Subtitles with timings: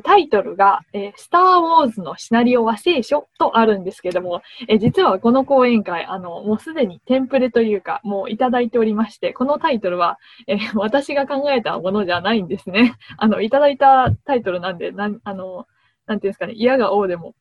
[0.00, 12.96] タイトルが、えー、スター・ウォーズのシナリオは聖書とあるんですけども、えー、実はこの講演会、あの、もうすでにテンプレというか、もういただいておりまして、このタイトルは、えー、私が考えたものじゃないんですね。
[13.18, 15.66] あの、いただいたタイトルなんで、なん、あの、
[16.06, 17.34] なんていうんですかね、嫌が王でも、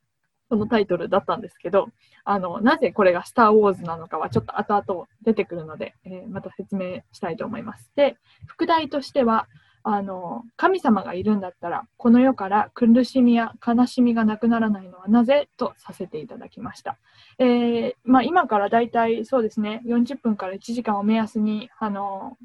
[0.50, 1.89] このタイトルだったんですけど、
[2.24, 7.92] あの、なぜこれがスター・ウォーズなのかはちょっと後々出てくるので、えまた説明したいと思います。
[7.96, 9.48] で、副題としては、
[9.90, 16.98] あの神様がいるんだったらこの世から苦しみや悲しみがなくならないのはなぜとさせていただきました。
[17.39, 22.38] えー、まあ、今からだいたいそうですね40分から1時間を目安にあの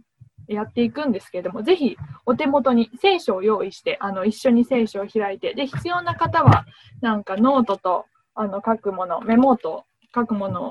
[0.47, 6.65] やっていくんですけれども、ぜひお手元に聖書を用意して、あの一緒に聖書を開いて、で必要な方は
[7.01, 10.71] なんかノートとあの書くもの、メモと書くものを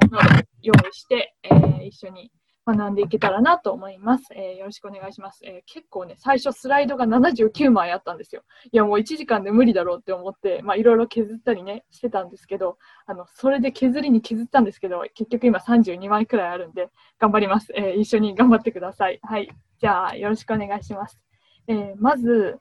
[0.62, 2.32] 用意して、えー、一緒に
[2.66, 4.26] 学んでいけたらなと思います。
[4.36, 8.44] えー、よろしくお願いします、えー、結構ね、最初スライドが79枚あったんですよ。
[8.72, 17.74] いや、もう1時間で無理だろうって思って、まあ、いろいろ削ったりね、してたんですけど、あの、それで削りに削ったんですけど、結局今32枚くらいあるんで、頑張ります。
[17.76, 19.20] えー、一緒に頑張ってください。
[19.24, 19.50] はい。
[19.80, 21.20] じゃあ、よろしくお願いします。
[21.68, 22.60] えまず、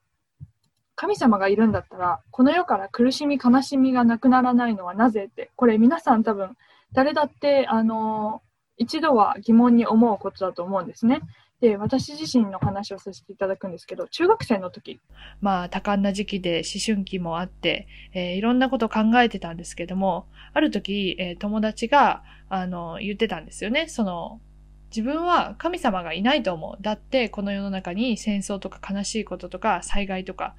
[0.94, 6.56] 神様がいるんだったら、この世から苦しみ、悲しみがなくならないのはなぜって、これ皆さん多分、
[6.92, 8.42] 誰だって、あの
[8.80, 11.20] 一度は疑問に思うことだと思うんですね。
[11.60, 15.02] で、私自身の話をさせていただくんですけど、中学生の時。
[15.42, 23.86] まあ、多感な時期で思春期もあって、えー、いろんなことを考えてたんですけども、ある時、えー、友達が、あの、言ってたんですよね。
[23.88, 24.40] その、
[24.88, 26.82] 自分は神様がいないと思う。
[26.82, 30.54] だって、この世の中に戦争とか悲しいこととか災害とか、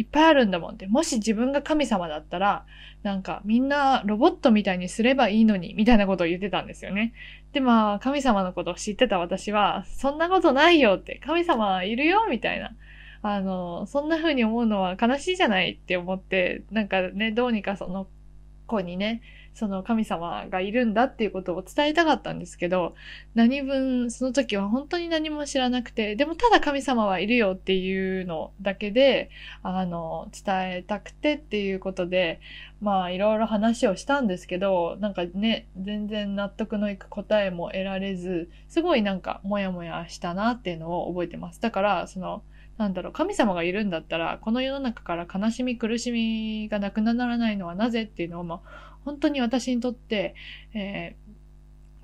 [0.00, 0.86] いっぱいあるんだもんって。
[0.86, 2.64] もし自分が神様だったら、
[3.02, 7.12] なんかみんなロボットみたいにすればいいのに、みたいなことを言ってたんですよね。
[7.52, 12.74] で、まあ、神様のことを知ってた私は、そんなことないよって、神様いるよみたいな。
[13.22, 18.06] あの、そんな風に思うのは悲しいじゃないって思って、なんかね、どうにかその
[18.66, 19.20] 子にね、
[19.54, 22.94] その神様がいるんだっていうことを伝えたかったんですけど、
[23.34, 29.30] 何分、その時は本当に何も知らなくて、でもただ神様はいるよっていうのだけで、
[29.62, 32.40] あの、伝えたくてっていうことで、
[32.80, 41.60] まあいろいろ話をしたんですけど、なんかね、全然納得のいく答えも得られず、すごいなんかモヤモヤしたなっていうのを覚えてます。
[41.60, 42.42] だから、その、
[42.78, 50.34] なんだろう、神様がいるんだったら、この世の中から悲しみ、苦しみがなくならないのはなぜっていうのを、まあ、本当に私にとって、
[50.74, 51.16] え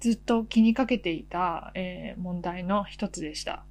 [0.00, 3.64] ー、ずっと気にかけていた、えー、問題の一つでした。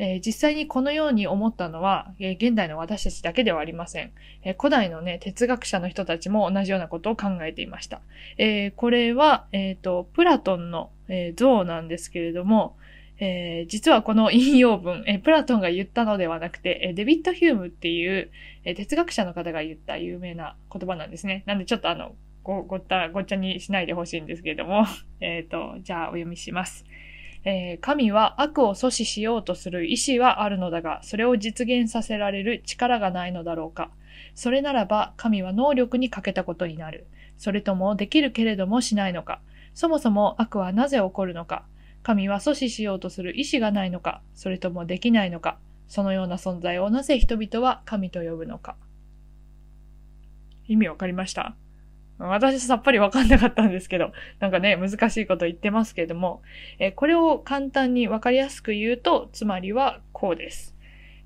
[0.00, 4.12] えー、実際にこのように思ったのは、え、現代の私たちだけではありません。
[4.42, 8.00] え、古代のね、哲学者の人たちも同じようなことを考えていました。
[8.38, 12.78] えこれは、えっ、と、プラトンの、え像なんですけれども、
[13.18, 18.30] え実はこの引用文、えプラトンが言ったのではなくて、えデビッド・ヒュームっていう、
[18.64, 21.42] え哲学者の方が言った有名な言葉なんですね。
[21.44, 24.84] なんでちょっとあの、ご、ごった、ごっちゃにしないでほしいんですけれども、
[25.20, 26.84] えっ、と、じゃあお読みします。
[27.44, 33.90] えー、神は悪を阻止しようとする意志はあるのだが、それを実現させられる力がないのだろうか。
[34.34, 37.06] それならば、神は能力に欠けたことになる。
[37.38, 39.40] それとも、できるけれどもしないのか。
[39.72, 41.64] そもそも悪はなぜ起こるのか。
[42.02, 44.22] 神は阻止しようとする意志がないのか。
[44.34, 45.58] それともできないのか。
[45.88, 48.76] そのような存在をなぜ人々は神と呼ぶのか。
[50.68, 51.56] 意味わかりました？
[52.20, 56.42] 私さっぱりわかんなかったんですけど、なんかね、難しいこと言ってますけれども、
[56.78, 60.76] えー、これを簡単にわかりやすく言うと、つまりはこうです。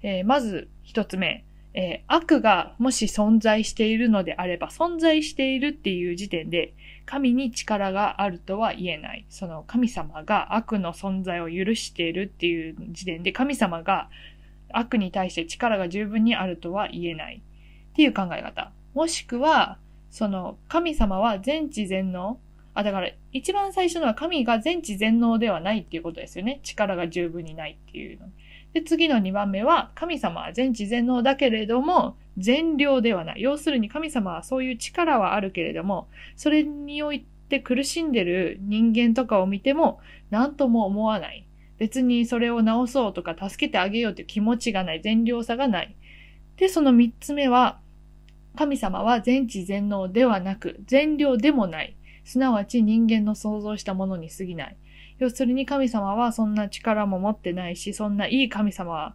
[0.03, 1.44] えー、まず一つ目、
[1.75, 6.75] えー、悪がもし存在しているのであれば、存在しているっていう時点で、
[7.06, 9.27] 神に力があるとは言えない。
[9.28, 14.09] その神様が悪の存在を許しているっていう時点で、神様が
[14.71, 17.43] 悪に対して力が十分にあるとは言えない。
[17.93, 18.72] っていう考え方。
[18.94, 19.78] もしくは、
[20.14, 22.38] その、神様は全知全能。
[22.72, 26.60] あ、だから、一番最初のは神が全知全能ではないっていうことですよね。
[26.62, 28.28] 力が十分にないっていうの。
[28.74, 33.42] で、次の2番目は、神様は全知全能だけれども、全量ではない。
[33.42, 36.06] 要するに神様はそういう力はあるけれども、
[36.36, 39.98] それにおいて苦しんでる人間とかを見ても、
[40.30, 41.44] 何とも思わない。
[41.78, 45.00] 別にそれを直そうとか助けてあげようという気持ちがない。
[45.00, 45.97] 全量さがない。
[46.56, 47.80] で、その3つ目は、
[48.56, 51.97] 神様は全知全能ではなく、全量でもない。
[52.24, 54.77] すなわち人間の想像したものに過ぎない。
[55.18, 59.15] 要するに神様はそんな力も持ってないし、そんないい神様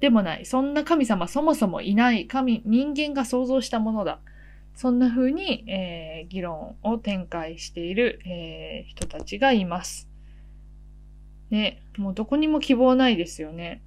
[0.00, 0.46] でもない。
[0.46, 2.26] そんな神様そもそもいない。
[2.26, 4.20] 神、人間が想像したものだ。
[4.74, 10.08] そんな風に、えー、議論を展開している、えー、人たちがいます。
[11.50, 13.82] ね、もうどこにも希望ないですよね。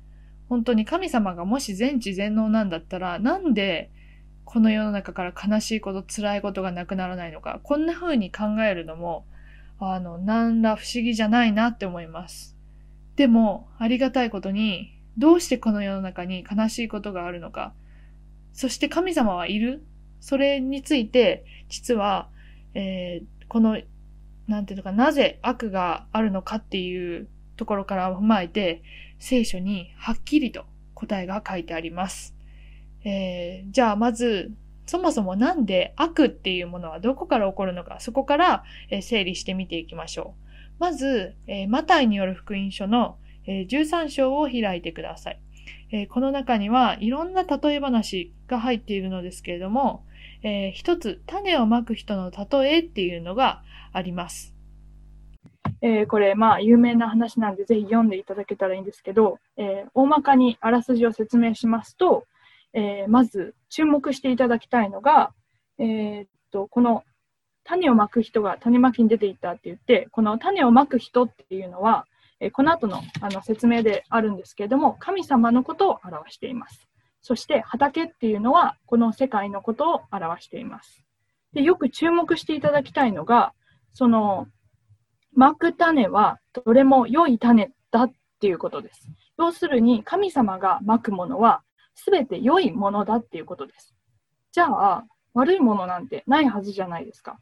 [0.50, 3.89] 本当に神様がもし全知全能なんだったら、なんで
[4.51, 9.25] この世の中から悲しいこと、辛いことがなくならないのか、こんな風に考えるのも、
[9.80, 12.57] あの、なんら不思議じゃないなって思います。
[13.15, 17.74] でも、ありがたいことに、どうしてこの世の中に悲しいことがあるのか、
[18.51, 19.86] そして神様はいる？
[20.19, 22.27] それについて、実は、
[22.74, 23.80] えー、この、
[24.48, 28.83] なんていうのか、なぜ悪があるのかっていうところから踏まえて、
[29.18, 32.36] 聖書にはっきりと答えが書いてあります。
[33.03, 34.51] えー、じゃあまず、
[34.86, 40.36] そもそもなんで悪っていうものはどこから起こるのか、そこから、え整理してみていきましょ
[40.80, 40.81] う。
[40.81, 45.39] まず、えー、マタイによる福音書の、えー、13章を開いてください。
[45.92, 50.03] えー、この中にはいろんな例え話が入っているのですけれども、
[50.44, 53.62] えー、一つ、種をまく人の例えっていうのが
[53.94, 54.56] あります。
[55.81, 62.25] えー、これ、まあ、有名な話なんで、ぜひ読んでいただけたらいいんですけど、えー、大まかにあらすじを説明しますと、
[62.73, 65.33] えー、まず注目していただきたいのが、
[65.77, 67.03] えー、っと、この
[67.63, 72.06] 種をまく人が種まきに出ていったって言って、この種をまく人っていうのは、
[72.39, 76.88] えこの後のあの説明であるんですけれども、神様のことを表しています。
[77.21, 81.03] そして畑っていうのは、この世界のことを表しています。
[81.53, 83.53] でよく注目していただきたいのが、
[83.94, 84.47] その、
[85.33, 89.09] まく種はどれも良い種だっていうことです。
[89.38, 91.62] 要するに、神様がまくものは
[92.06, 93.94] 全て良いものだっていうことです。
[94.51, 97.39] じゃあ、悪いものなんてないはずじゃないですか。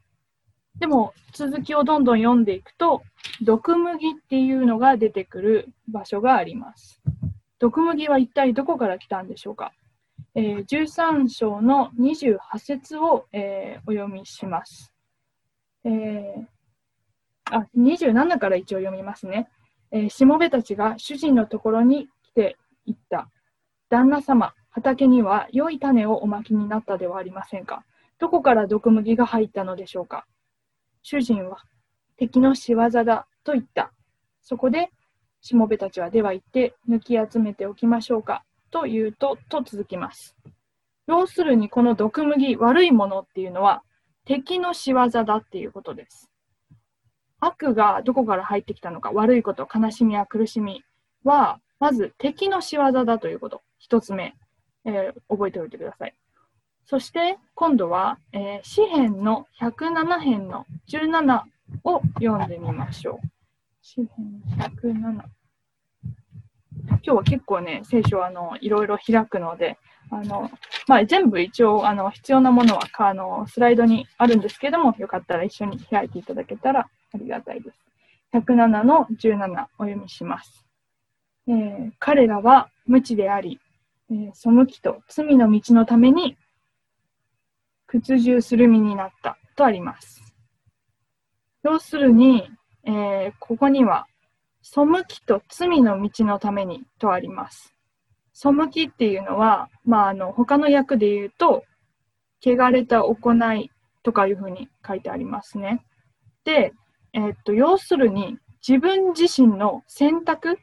[0.78, 3.02] でも、続きをどんどん読んでいくと、
[3.42, 7.02] 毒麦っていうのが出てくる場所があります。
[7.58, 9.72] 毒麦は一体どこから来たんでしょうか。
[10.34, 14.92] えー、13章の28節を、えー、お読みします。
[15.84, 16.46] えー、
[17.50, 19.48] あ、27から一応読みますね。
[19.90, 23.28] えー、しもべたちが主人のところに来ていった。
[23.90, 27.84] 旦那様、畑には良い種をおまきになったではありませんか？
[28.20, 30.26] どこから毒麦が入ったのでしょうか？
[31.02, 31.58] 主人は
[32.16, 33.92] 敵の仕業だと言った。
[34.42, 34.90] そこで、
[35.40, 40.36] しもべたちはでは行って抜き集めておきましょうかと言うと、と続きます。
[41.08, 43.82] 要するにこの毒麦、悪いものっていうのは
[44.24, 46.30] 敵の仕業だっていうことです。
[47.40, 50.84] 悪がどこから入ってきたのか、悪いこと、悲しみや苦しみ
[51.24, 53.62] は、まず敵の仕業だということ。
[53.80, 54.34] 一つ目、
[54.84, 56.14] えー、覚えておいてください。
[56.84, 61.40] そして今度は、えー、詩編の107編の17
[61.84, 63.26] を読んでみましょう。
[63.80, 64.08] 詩編
[64.82, 65.24] 107。
[66.88, 69.78] 今日は結構ね、聖書あのいろいろ開くので、
[70.10, 70.50] あの
[70.86, 77.78] まあ、全部一応あの必要なものはあのスライドにあるんですけども、よかったら一緒に開いていただけたらありがたいです。
[78.34, 80.66] 107の17お読みします。
[81.46, 83.60] えー、彼らは無知であり、
[84.10, 86.36] えー、背きと罪の道のために
[87.86, 90.22] 屈従する身になったとあります。
[91.62, 92.48] 要するに、
[92.84, 94.06] えー、ここには、
[94.62, 97.74] 背きと罪の道のためにとあります。
[98.32, 101.64] 背きっていうのは、まあ、あの、他の訳で言うと、
[102.42, 103.70] 汚れた行い
[104.02, 105.84] とかいうふうに書いてありますね。
[106.44, 106.72] で、
[107.12, 110.58] えー、っと、要するに、自分自身の選択、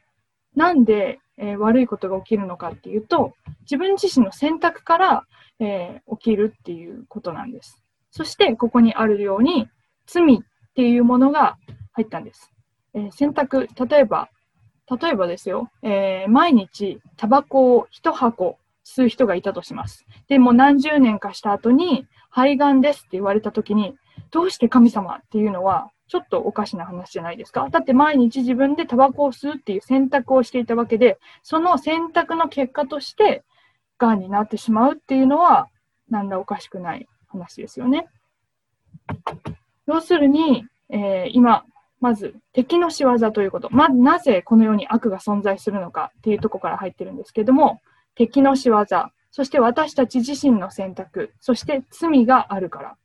[0.56, 5.24] なんで、えー、悪いことが起きるのかっていうと、自分自身の選択から、
[5.60, 7.82] えー、起きるっていうことなんです。
[8.10, 9.68] そして、ここにあるように、
[10.06, 10.38] 罪っ
[10.74, 11.56] ていうものが
[11.92, 12.52] 入ったんです。
[12.94, 14.28] えー、選択、例えば、
[15.00, 20.06] 例えばですよ、えー、毎日タバコを一箱吸う人がいたとします。
[20.28, 23.96] でも何十年かした後に肺がんですって言われた時に、
[24.30, 27.68] どうして神様っていうのはちょっとおかしな話じゃないですか。
[27.70, 33.44] だって毎日自分でタバコを吸うっていう選択をしていたわけで、その選択の結果として、
[33.98, 35.68] がんになってしまうっていうのは、
[36.08, 38.08] なんだおかしくない話ですよね。
[39.86, 41.64] 要するに、えー、今、
[42.00, 43.68] まず敵の仕業ということ。
[43.70, 47.80] まずなぜこの世に悪が存在するのかっていうところから入ってるんですけども、
[48.14, 48.84] 敵の仕業、
[49.30, 52.96] そして私たち自身の選択、そして罪があるから。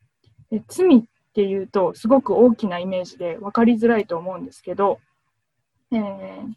[0.67, 4.99] 罪っっていうと、すごく大きなイメージで分かりづらいと思うんですけど、
[5.91, 6.53] えー、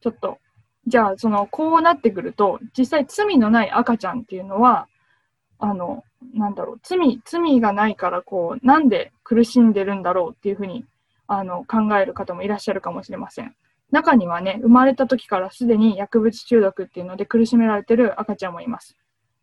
[0.00, 0.38] ちょっと
[0.86, 4.88] じゃあ、その、こうなってくると、実際罪のない赤ちゃんっていうのは、
[5.58, 10.86] あの、なんだろう、罪、罪がないから、こう、なんで苦しんでるんだろうっていうふうに、
[11.26, 13.54] あの、考える方もいらっしゃるかもしれません。
[13.90, 18.96] 中にはね、生まれた時からすでに薬物中毒っていうので苦しめられてる赤ちゃんもいます。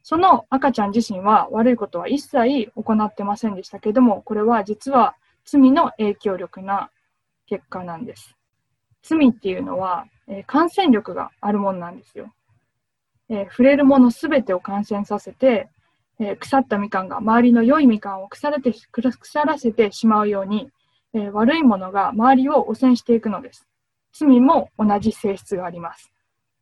[0.09, 6.91] その赤ちゃん自身は悪いことは一切行ってませんでしたけども、これは実は罪の影響力な
[7.45, 8.35] 結果なんです。
[9.03, 12.33] 罪っていうのはえー、感染力があるものなんですよ。
[13.29, 15.69] えー、触れるものすべてを感染させて、
[16.19, 20.69] えー、腐ったみかんが周りの良いみかんを腐れて腐らせてしまうように、
[21.13, 23.65] え、悪いものが周りを汚染していくのです。
[24.13, 26.11] 罪も同じ性質があります。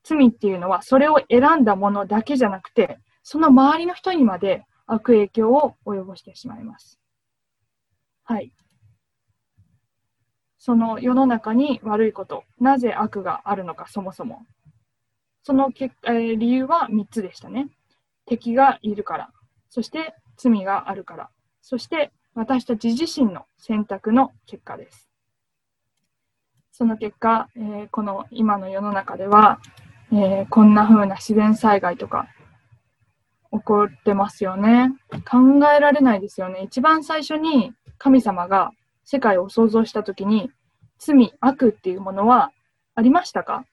[0.04, 7.00] 罪っていうのはそれを選んだものだけじゃなくて、その周りの人にまで悪影響を及ぼしてしまいます。
[8.24, 8.53] はい。
[10.60, 14.46] その世の中に悪いこと、なぜ悪があるのか、そもそも。
[15.41, 17.70] そのけ、えー、理由は3つでしたね。
[18.27, 19.32] 敵がいるから、
[19.72, 21.29] そして罪があるから、
[21.63, 25.10] そして私たち自身の選択の結果です。
[26.72, 29.60] その結果、えー、この今の世の中では、
[30.12, 32.27] えー、こんな風な自然災害とか
[33.58, 34.92] 起こってますよね。
[35.30, 35.38] 考
[35.76, 36.64] えられないですよね。
[36.64, 38.72] 一番最初に神様が
[39.04, 40.52] 世界を創造したときに
[40.98, 42.52] 罪、悪っていうものは
[42.96, 43.66] ありましたか？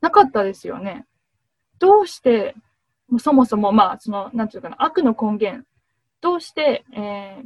[0.00, 1.06] なかったですよね。
[1.78, 2.54] どうして
[3.18, 5.64] そもそも、まあ、その、なんていうかな、悪の根源、
[6.20, 7.42] どうして、え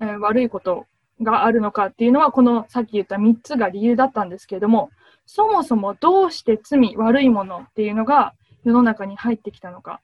[0.00, 0.86] ーえー、悪いこと
[1.22, 4.90] があるのかっていうのは、このさっき言った3つが理由だったんですけれども、
[5.26, 8.34] そもそもどうして罪、悪いものっていうのが
[8.64, 10.00] 世の中に入ってきたのか、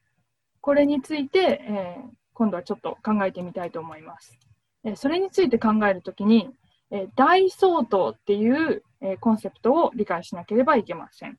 [0.61, 4.39] これについて、えー、今度はちょっと考えてみたいと思います。
[4.85, 6.51] えー、それについて考えるときに、
[6.91, 11.39] えー、大相当っていう、えコンセプトを理解しなければいけません。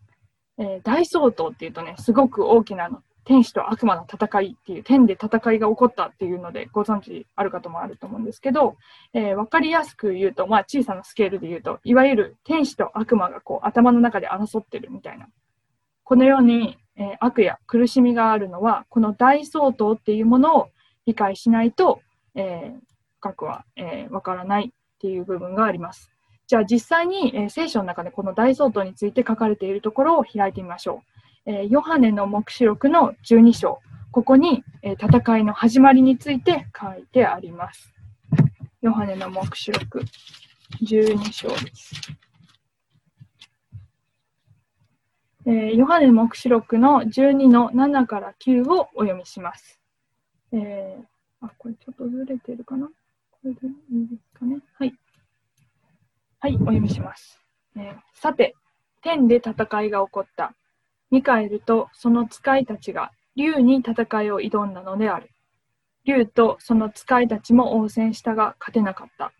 [0.58, 3.04] え、大相当っていうとね、すごく大きなの。
[3.24, 8.78] 天使と悪魔の戦いっていう、天で戦いが起こったっていうので、ご存知ある方もあると思うんですけど、
[9.14, 15.28] えー、かりやすく言うと、まあ小さなスケールで言うと、いわゆる天使と悪魔がこう頭の中で争ってるみたいな。
[16.04, 20.68] このように、えー、悪や苦しみがあるのは、この大相当っていうものを
[21.08, 22.00] 理解しないと、
[22.36, 22.80] えー、
[23.20, 26.12] 深くはわ、えー、からないっていう部分があります。
[26.46, 31.02] じゃあ実際に、えー、聖書の中でこの大相当について書かれているところを開いてみましょ
[31.48, 31.52] う。
[31.52, 33.80] えー、ヨハネの黙示録の12章、
[34.12, 37.92] ここに、えー、戦いの始まりについて書いてあります。
[38.82, 40.04] ヨハネの黙示録
[40.84, 41.96] 12章です。
[45.46, 49.80] えー、ヨハネの黙示録の12の7から9をお読みします。
[50.52, 51.04] えー、
[51.46, 52.88] あ、これちょっとずれてるかな？
[52.88, 54.60] これでいいですかね？
[54.78, 54.94] はい。
[56.40, 57.40] はい、お読みします。
[57.76, 58.54] えー、さて、
[59.02, 59.52] 天で戦
[59.84, 60.54] いが起こった。
[61.10, 65.30] ミカエルとその使いたちが竜に戦いを挑んだのである。
[66.06, 69.32] 竜とその使いたちも応戦したが勝てなかった。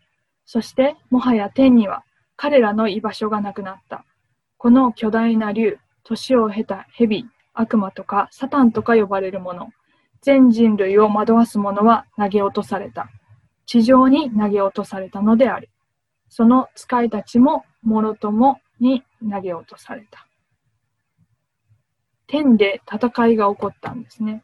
[0.46, 2.04] そして、もはや天には
[2.36, 4.04] 彼らの居場所がなくなった。
[4.58, 9.70] この巨大な竜、年を経た蛇、悪魔とかサタンとか呼ばれるもの、
[10.20, 13.08] 全人類を惑わす者は投げ落とされた。
[13.66, 15.70] 地上に投げ落とされたのである。
[16.28, 20.26] その使いたちももろともに投げ落とされた。
[22.26, 24.42] 天で戦いが起こったんですね。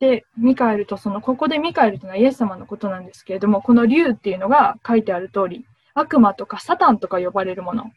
[0.00, 7.90] で、ミカエルとその、ここでミカエルというのはイエス様のことなんですけれども、この竜っていうのが書いてある通り、悪魔とかサタンとか呼ばれるもの。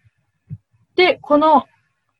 [0.95, 1.65] で、この、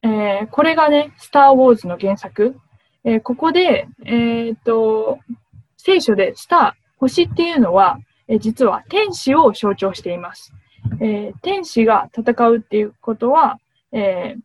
[0.05, 2.55] えー、これがね、スター・ウォーズの原作。
[3.03, 5.17] えー、ここで、えっ、と、
[5.77, 7.97] 聖書でスター、星っていうのは、
[8.27, 10.53] え、実は天使を象徴しています。
[11.01, 13.59] え、天使が戦うっていうことは、
[13.91, 14.35] え、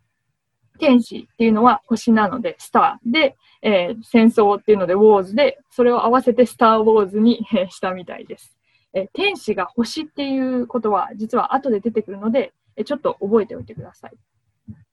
[0.79, 8.57] 天使っていうのは星なので、スターで、えー、戦争っていうので、ウォーズで、それを合わせてスター・ウォーズに、えしたみたいです。
[8.95, 14.13] え天使が星っていうことは、実は後で出てくるので、えちょっと覚えておいてください。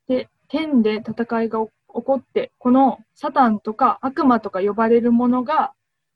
[0.08, 5.74] で、天で戦いが起こって、このサタンとか悪魔とか呼ばれるものが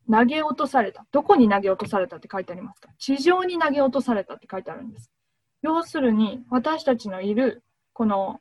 [0.09, 1.05] 投げ落とされた。
[1.11, 2.89] どこに投げ落とされたって書いてありますか？
[2.97, 5.11] 地上に投げ落とされたって書いてあるんです。
[5.61, 8.39] 要するに、私たちのいる、この、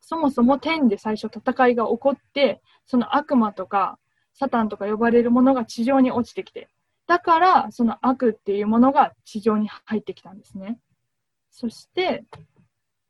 [0.00, 3.98] そもそも天で最初戦いが起こって、その悪魔とか、
[4.34, 6.68] サタンとか呼ばれるものが地上に落ちてきて、
[7.06, 10.78] だから、その悪っていうものが地上に入ってきたんですね。
[11.50, 12.24] そして、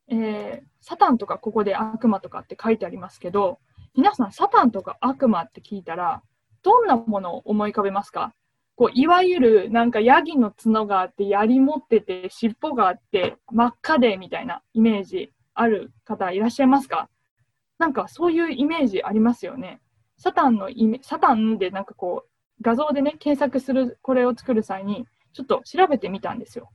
[0.08, 3.58] えー、サタンとかここで悪魔とかって書いてありますけど、
[3.96, 6.22] 皆さん、サタンとか悪魔って聞いたら、
[6.62, 8.34] どんなものを思い浮かべますか？
[8.76, 17.08] こう、いわゆるなんかヤギの角があって、槍持ってて、尻尾があって、真っ赤でみたいなイメージある方いらっしゃいますか？
[17.78, 19.80] なんかそういうイメージありますよね。
[20.16, 22.28] サタンのイメ、サタンでなんかこう、
[22.62, 26.70] 画像でね、検索する、これを作る際に、ちょっと調べてみたんですよ。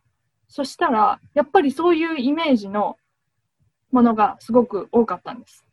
[0.48, 2.98] そしたら、やっぱりそういうイメージの
[3.92, 5.66] ものがすごく多かったんです。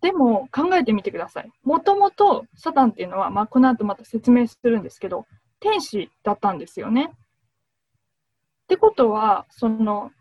[0.00, 1.50] でも考えてみてください。
[1.64, 5.26] もともとサタンっていうのは、まあ、この後また説明するんですけど、
[5.60, 7.10] 天使だったんですよね。
[7.12, 10.12] ってことは、その、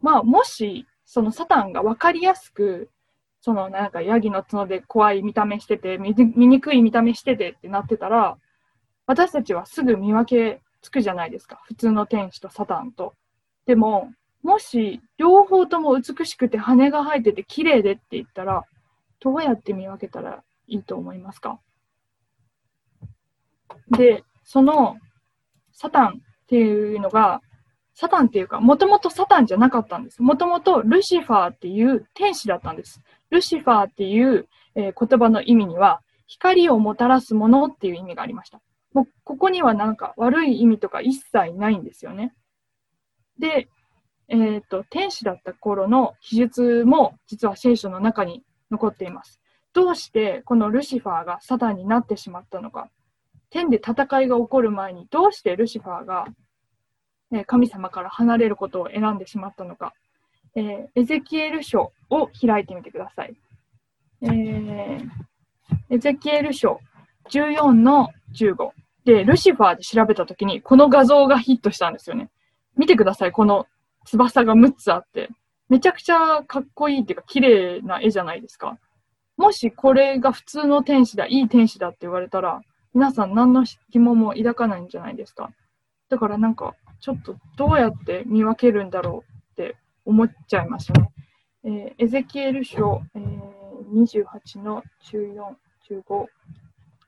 [0.00, 2.90] まあ、もし、そのサタンが分かりやすく、
[3.42, 8.38] そのなんかヤギの角で怖い見た目してて、見にくい見た目しててってなってたら、
[9.06, 11.60] 私たちはすぐ見分けつくじゃないですか。
[11.66, 13.14] 普通の天使とサタンと。
[13.66, 18.64] でも、もし両方とも美しくて羽が生えてて綺麗でって言ったら、
[19.20, 21.60] どうやって見分けたらいいと思いますか？
[23.90, 24.96] で、その
[25.72, 26.12] サタンっ
[26.46, 27.40] ていうのが、
[27.94, 30.22] サタンっていうか、もともとサタンじゃなかったんです。
[30.22, 33.00] もともとルシファーっていう天使だったんです。
[33.30, 38.60] ルシファーっていう、えー、言葉の意味には、光をもたらすものっていう意味がありました。
[38.94, 42.34] もうここにはなんか悪い意味とか一切ないんですよね。
[43.38, 43.68] で、
[44.32, 49.40] え、ー、と、天使だった頃の記述も実は聖書の中に残っています。
[49.74, 52.88] どうしてこのルシファーがサタンになってしまったのか。
[53.50, 56.24] 天で戦いが起こる前にどうしてルシファーが
[57.46, 59.92] 神様から離れることを選んでしまったのか。
[60.54, 63.34] えー、エゼキエル書を開いてみてください。
[64.22, 65.08] えー、
[65.90, 66.80] エゼキエル書
[67.28, 68.70] 14の15。
[69.04, 72.30] で、ルシファーで調べたときに、この画像がヒットしたんですよね。
[72.76, 73.66] 見てください、この
[74.04, 75.30] 翼が6つあって。
[75.68, 78.78] めちゃくちゃかっこいいっていうか、綺麗な絵じゃないですか。
[79.36, 82.60] もしこれが普通の天使だ、いい天使だって言われたら、
[82.94, 85.50] 皆さん何の疑問も抱かないんじゃないですか。
[86.10, 91.10] だからなんか、ちょっとどうやって見分けるんだろうって思っちゃいますね。
[91.64, 95.56] えー、エゼキエル書、えー、28の14、
[95.90, 96.26] 15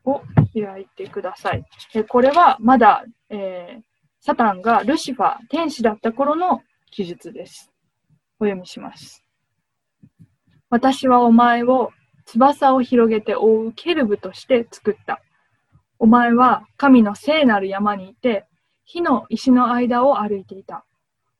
[0.06, 0.22] を
[0.54, 1.64] 開いてください。
[1.94, 3.82] えー、これはまだ、えー、
[4.20, 6.62] サタンがルシファー、天使だった頃の
[6.94, 7.72] 記述です。
[8.38, 9.24] お読みします。
[10.70, 11.90] 私はお前を
[12.24, 15.20] 翼を広げて覆うケルブとして作った。
[15.98, 18.46] お前は神の聖なる山にいて、
[18.84, 20.84] 火の石の間を歩いていた。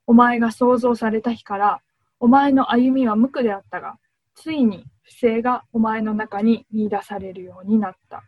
[0.09, 1.81] お前が創造された日から、
[2.19, 3.95] お前の歩みは無垢であったが、
[4.35, 8.25] ついに不正がお前の中に見出されるようになった。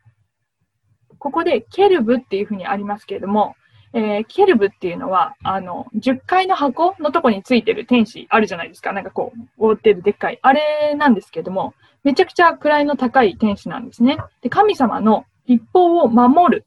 [1.18, 3.56] ここでケルブっていうふうにありますけれども、
[3.96, 8.92] えー、ケルブっていうのは、あの、10階の箱のとこについてる天使あるじゃないですか。
[8.92, 10.38] なんかこう、覆ってるでっかい。
[10.42, 11.72] あれなんですけども、
[12.04, 14.18] めちゃくちゃ位の高い天使なんですね。
[14.42, 16.66] で、神様の立法を守る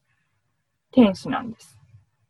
[0.90, 1.78] 天使なんです。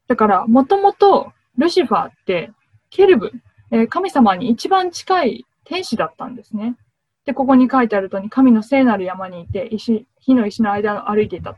[0.06, 2.52] だから、もともとルシファーって、
[2.90, 3.32] ケルブ、
[3.70, 6.76] えー、神様に一番近い天使だったんですね。
[7.24, 11.56] で、ここに書いてあるとに、神の聖なる山にいて、石、火の石の間を歩いていた。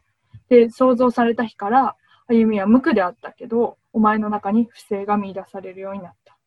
[0.49, 1.97] で、創造された日から、
[2.29, 6.39] 歩みは無垢であったけど、お前の中に不正が見出されるようになった。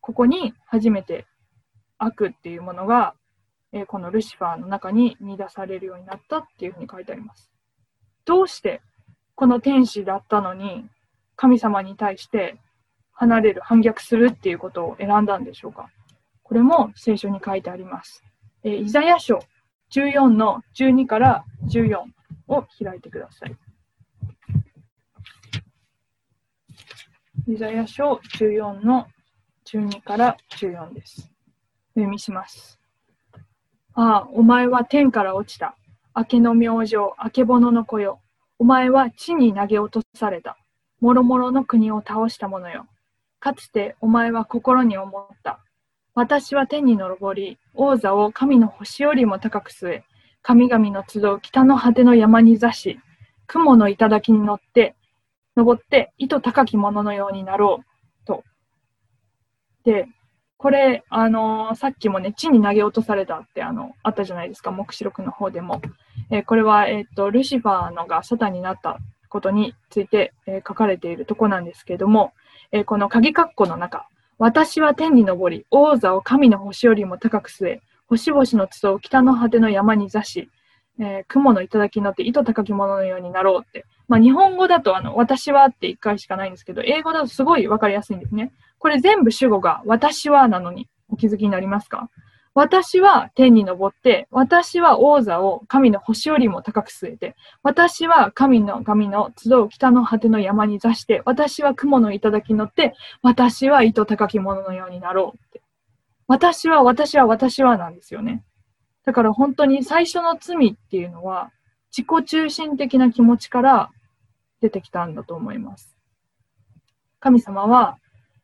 [0.00, 1.26] ここに初めて
[1.98, 3.14] 悪っていうものが、
[3.72, 7.50] えー、このルシファーの中に見出されるようになったっていうふうに書いてあります。
[8.24, 8.80] どうして
[9.34, 10.84] この天使だったのに
[11.36, 12.58] 神様に対して
[13.12, 15.90] 離れる、反逆するっていうことを選んだんでしょうか
[16.42, 18.24] これも聖書に書いてあります。
[18.64, 19.40] えー、イザヤ書
[19.92, 22.00] 14の12から14
[22.48, 23.56] を開いてください。
[27.50, 29.08] イザヤ書14の
[29.66, 31.28] 12から14です。
[31.94, 32.78] 読みします。
[33.94, 35.76] ああ、お前は天から落ちた。
[36.14, 38.20] 明けの明星、明けぼのの子よ。
[38.60, 40.58] お前は地に投げ落とされた。
[41.00, 42.86] もろもろの国を倒した者よ。
[43.40, 45.58] かつてお前は心に思った。
[46.14, 50.04] 私は天に昇り、王座を神の星よりも高く据え、
[50.42, 53.00] 神々の集う北の果ての山に座し、
[53.48, 54.94] 雲の頂に乗って、
[55.60, 58.26] 登って糸高き者のようになろう。
[58.26, 58.44] と。
[59.84, 60.06] で、
[60.56, 65.82] これ、あのー、さっきもね、地に投げ落とされたって、あの、あったじゃないですか、目視録の方でも。
[66.30, 72.32] えー、これは、えっ、と、ルシファーのがサタンになったことについて、え、書かれているとこなんですけれども、
[72.72, 80.48] え、この鍵括弧の中、私は天に昇り、王座を神の星よりも高く据え、星々の筒を北の果ての山に座し、
[81.00, 83.86] えー、雲の頂に乗って糸高き者のようになろうって。
[84.06, 88.52] まあ、日本語だと、あの、私はって一回しかないんですけど、英語だとすごいわかりやすいんですね。
[88.78, 92.10] これ全部主語が私はなのにお気づきになりますか？
[92.52, 105.62] 私は天に昇って、私は王座を神の星よりも高く据えて、私は神の神の集う北の果ての山に座して、私は雲の頂に乗って、私は糸高き者のようになろうって。
[106.26, 108.42] 私は、私は、私はなんですよね。
[109.10, 111.50] だから本当に最初の罪っていうのは、
[111.90, 113.90] 自己中心的な気持ちから
[114.60, 115.96] 出てきたんだと思います。
[117.18, 117.98] 神様は、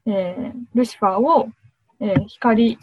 [0.07, 1.51] えー、ルシファーを、
[2.01, 2.79] えー、光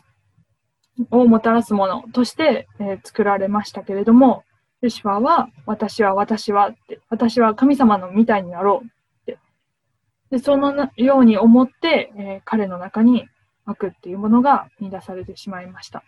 [1.11, 4.45] をもたらすものとして、えー、作られましたけれども、
[4.81, 8.89] ルシファーは、私は、私はって、私は神様のみたいになろうっ
[9.25, 9.37] て。
[10.29, 13.27] で、そのように思って、え、彼の中に
[13.65, 16.05] 悪っていうものが見出されてしまいました。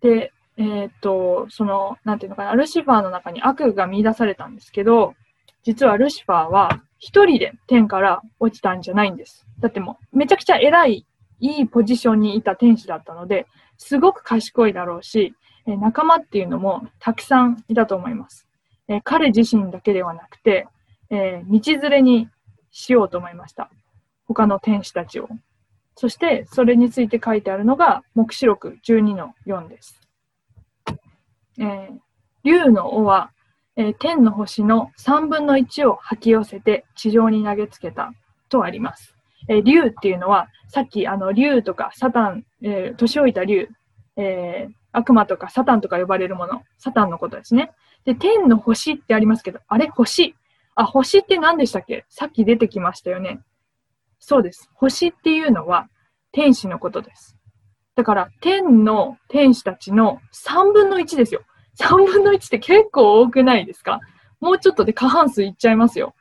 [0.00, 5.14] で、えっ、と、その、なんていうのかな、ルシファーの中に悪が見出されたんですけど、
[5.62, 9.46] 実はルシファーは一人で天から落ちたんじゃないんです。
[9.60, 11.06] だってもうめちゃくちゃ偉い、
[11.40, 15.34] いいポジションにいた天使だったので、すごく賢いだろうし、
[15.66, 18.46] え仲間っていうのもたくさんいたと思います。
[18.88, 20.68] え彼自身だけではなくて、
[21.10, 22.28] えー、道連れに
[22.70, 23.70] しようと思いました。
[24.26, 25.28] 他の天使たちを。
[25.96, 29.98] そして、それについて書いてあるのが、目視録12の4です。
[31.58, 31.98] えー、
[32.44, 33.30] 竜の尾は、
[33.76, 38.12] えー、天の星の3分の1を吐き寄せて地上に投げつけた
[38.50, 39.14] とあります。
[39.48, 43.68] えー、竜っていうのは、さっき、あの、竜とかサタン、えー、年老いた竜、
[44.16, 47.72] えー、悪魔とかサタンとか呼ばれるもの、サタンのことですね。
[48.04, 50.34] で、天の星ってありますけど、あれ星。
[50.74, 52.04] あ、星って何でしたっけ？
[52.10, 53.40] さっき出てきましたよね。
[54.28, 54.68] そうです。
[54.74, 55.88] 星っていうのは
[56.32, 57.36] 天使のことです。
[57.94, 61.42] だから、天の天使たちの3分の1ですよ。
[61.78, 64.00] 3分の1って結構多くないですか？
[64.40, 66.16] もうちょっとで過半数いっちゃいますよ。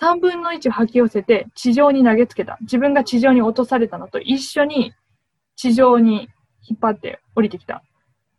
[0.00, 2.56] 3分の1吐き寄せて地上に投げつけた。
[2.62, 4.94] 自分が地上に落とされたのと一緒に
[5.54, 6.30] 地上に
[6.66, 7.82] 引っ張って降りてきた。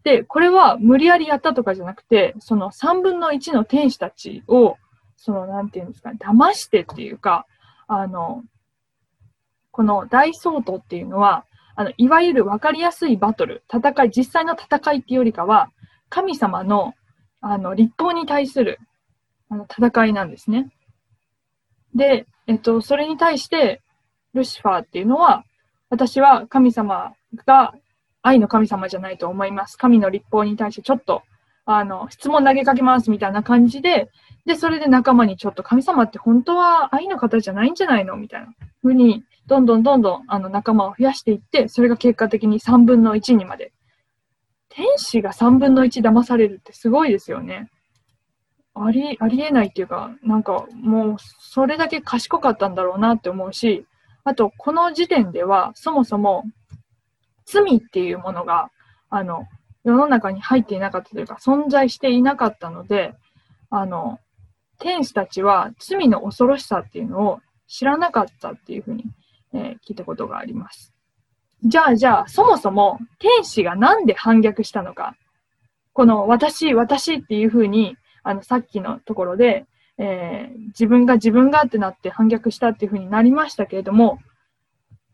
[0.03, 4.77] で、これは無理やりやったとかじゃなくて、その3分の1の天使たちを、
[5.15, 7.45] その、なんていうんですかね、騙してっていうか、
[7.87, 8.43] あの、
[9.75, 11.43] この大相当っていうのは、
[11.75, 15.69] あの、いわゆる分かりやすいバトル、戦い、実際の戦いっていうよりかは、
[16.07, 16.93] 神様の、
[17.41, 18.79] あの、立法に対する、
[19.49, 20.71] あの、戦いなんですね。
[21.93, 23.81] で、えっと、それに対して、
[24.33, 25.43] ルシファーっていうのは、
[25.89, 27.11] 私は神様
[27.45, 27.73] が
[28.21, 29.77] 愛の神様じゃないと思います。
[29.77, 31.23] 神の立法に対してちょっと、
[31.65, 34.09] あの、質問投げかけますみたいな感じで、
[34.45, 43.71] で、それで仲間にちょっと神様って本当は愛の方じゃないんじゃないのみたいなふうに、どんどんどんどんあの仲間を増やしていって、それが結果的に3分の1にまで。
[44.69, 47.69] 天使が3分の1騙されるってすごいですよね。
[48.73, 53.85] あり、ありえないっていうか、なんかもうそれだけ賢かったんだろうなって思うし、
[54.25, 56.43] あと、この時点では、そもそも
[57.45, 58.69] 罪っていうものが、
[59.09, 59.45] あの、
[59.83, 63.13] 世の中に入っていなかったというか、存在していなかったので、
[63.69, 64.19] あの、
[64.79, 69.05] 天使たちは罪の恐ろしさっていうのを知らなかったっていうふうに、
[69.55, 70.93] えー、聞いたことがあります。
[71.63, 75.15] じゃあ、じゃあ、そもそも天使がなんで反逆したのか？
[75.93, 79.65] この私、私っていうふうに、あの、さっきのところで、
[79.97, 84.19] えー、自分が自分がってなって反逆したっていうふうになりましたけれども、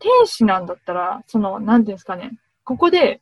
[0.00, 2.32] 天使なんだったら、その、なんていうんですかね、
[2.64, 3.20] ここで、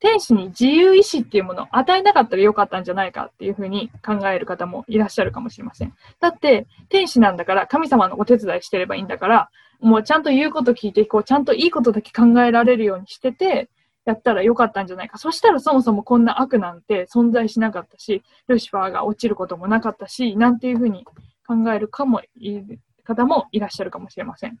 [0.00, 5.94] 天使に自由意志っていうものを与えなかったらよかったんじゃないかっていうふうに考える方もいらっしゃるかもしれません。
[6.18, 9.50] だって、天使なんだから、神様のお手伝いしてればいいんだから、
[9.82, 13.68] もうちゃんと言うこと聞いていこう、ちゃんといいことだけ考えられるようにしてて、
[14.04, 15.18] やったらよかったんじゃないか。
[15.18, 21.04] そしたらそもそもこんな悪なんて存在しなかったし、ルシファーが落ちることもなかったし、なんていうふうに
[21.46, 22.62] 考えるかもいい、
[23.04, 24.58] 方もいらっしゃるかもしれません。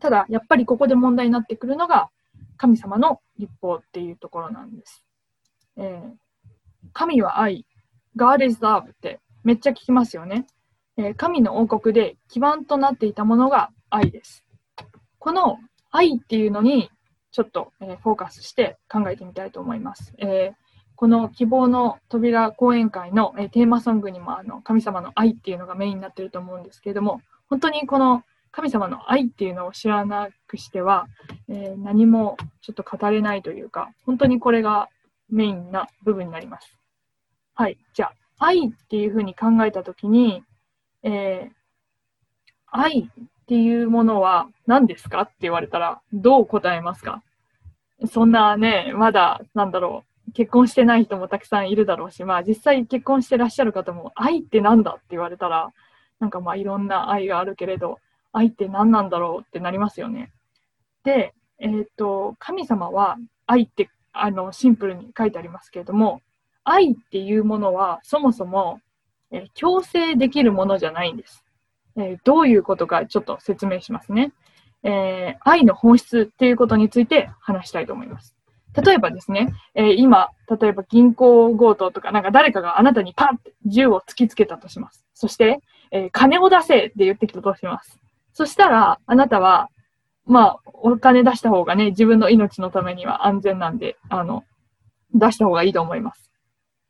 [0.00, 2.08] ただ、やっぱりここで問題になってくるのが、
[2.56, 5.04] 神様の立法っていうところなんです。
[5.76, 6.12] えー、
[6.92, 7.66] 神は愛、
[8.16, 10.46] God is love ってめっちゃ聞きますよね。
[10.96, 14.44] え、神の王国で基盤となっていたものが愛です。
[15.18, 15.58] この
[15.90, 16.90] 愛っていうのに
[17.30, 20.12] ちょっと、え、フォーカスして考えてみたいと思います。
[20.18, 20.54] えー、
[20.96, 31.06] この希望の扉講演会の、えテーマソングにもあの神様の愛っていうのがメインになってると思うんですけれども、本当にこの神様の愛っていうのを知らなくしては、
[31.48, 34.88] えー、何もちょっと語れないというか、本当にこれが
[35.30, 36.76] メインな部分になります。
[37.54, 37.78] はい。
[37.94, 38.06] じゃ
[38.38, 40.42] あ、愛っていうふうに考えたときに、
[41.02, 41.50] えー、
[42.70, 43.10] 愛
[43.48, 45.22] っていうものは何ですか？
[45.22, 47.22] って言われたら、どう答えますか？
[48.06, 55.70] そんなね、まだ、なんだろう、結婚してない人もたくさんいるだろうし、まあ実際結婚してらっしゃる方も、愛ってなんだって言われたら、
[56.20, 58.00] なんかまあいろんな愛があるけれど、
[58.32, 60.30] 愛って何なんだろうってなりますよね。
[61.02, 66.20] で、えっ、ー、と、神様は愛ってあのシンプルに書いてありますけれども、
[66.64, 68.82] 愛っていうものはそもそも、
[69.30, 71.42] えー、強制できるものじゃないんです、
[71.98, 74.32] えー、どういうことかちょっと説明しますね。
[74.84, 78.34] えー、愛の本質っていうことについて話したいと思います。
[78.80, 80.30] 例えばですね、えー、今、
[80.60, 85.04] 例えば銀行強盗とか、なんか誰かがあなたにパンって銃を突きつけたとします。
[85.14, 87.98] そして、えー、金を出せって言ってきたとします。
[88.32, 89.68] そしたら、あなたは、
[90.26, 94.44] まあ、お金出した方がね、自分の命のためには安全なんで、あの、
[95.14, 96.27] 出した方がいいと思います。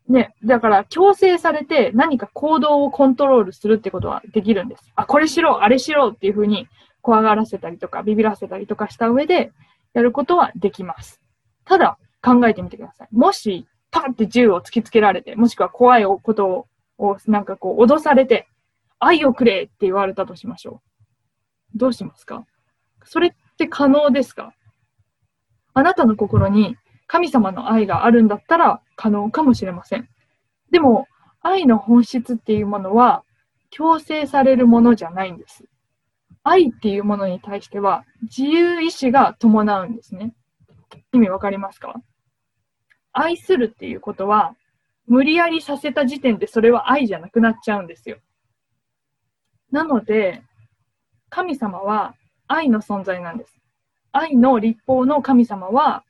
[0.09, 4.91] ね、だから強制されて何か行動をコントロールするってことはできるんです。
[4.97, 6.67] あ、これしろ、あれしろっていうふうに
[7.03, 9.53] 怖がらせたりとか、ビビらせたりとかした上で
[9.93, 11.21] やることはできます。
[11.65, 13.09] ただ、考えてみてください。
[13.13, 16.67] もし、パンって銃を突きつけられて、もしくは怖いことを、
[16.99, 18.49] をなんかこう、脅されて、
[18.99, 20.83] 愛をくれって言われたとしましょ
[21.75, 21.79] う。
[21.79, 22.45] どうしますか？
[23.05, 24.55] それって可能ですか？
[25.75, 30.09] あなたの心に神様の愛があるんだったら可能かもしれません。
[30.73, 31.07] でも、
[31.41, 33.23] 愛の本質っていうものは
[33.71, 35.65] 強制されるものじゃないんです。
[36.43, 40.35] 愛っていうものに対しては自由意志が伴うんですね。
[41.13, 41.95] 意味わかりますか？
[43.13, 44.57] 愛するっていうことは
[45.07, 48.19] 無理やりさせた時点でそれは愛じゃなくなっちゃうんですよ。
[49.71, 50.43] なので、
[51.31, 52.15] 神様は
[52.49, 53.55] 愛の存在なんです。
[54.13, 56.03] 愛の立法の神様は、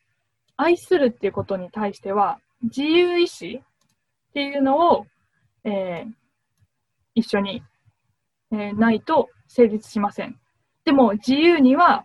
[0.57, 3.63] 愛するっていうことに対しては、自由意志
[4.31, 5.07] っていうのを、
[5.65, 6.13] えー、
[7.15, 7.63] 一緒に、
[8.53, 10.39] えー、ないと成立しません。
[10.85, 12.05] でも、自由には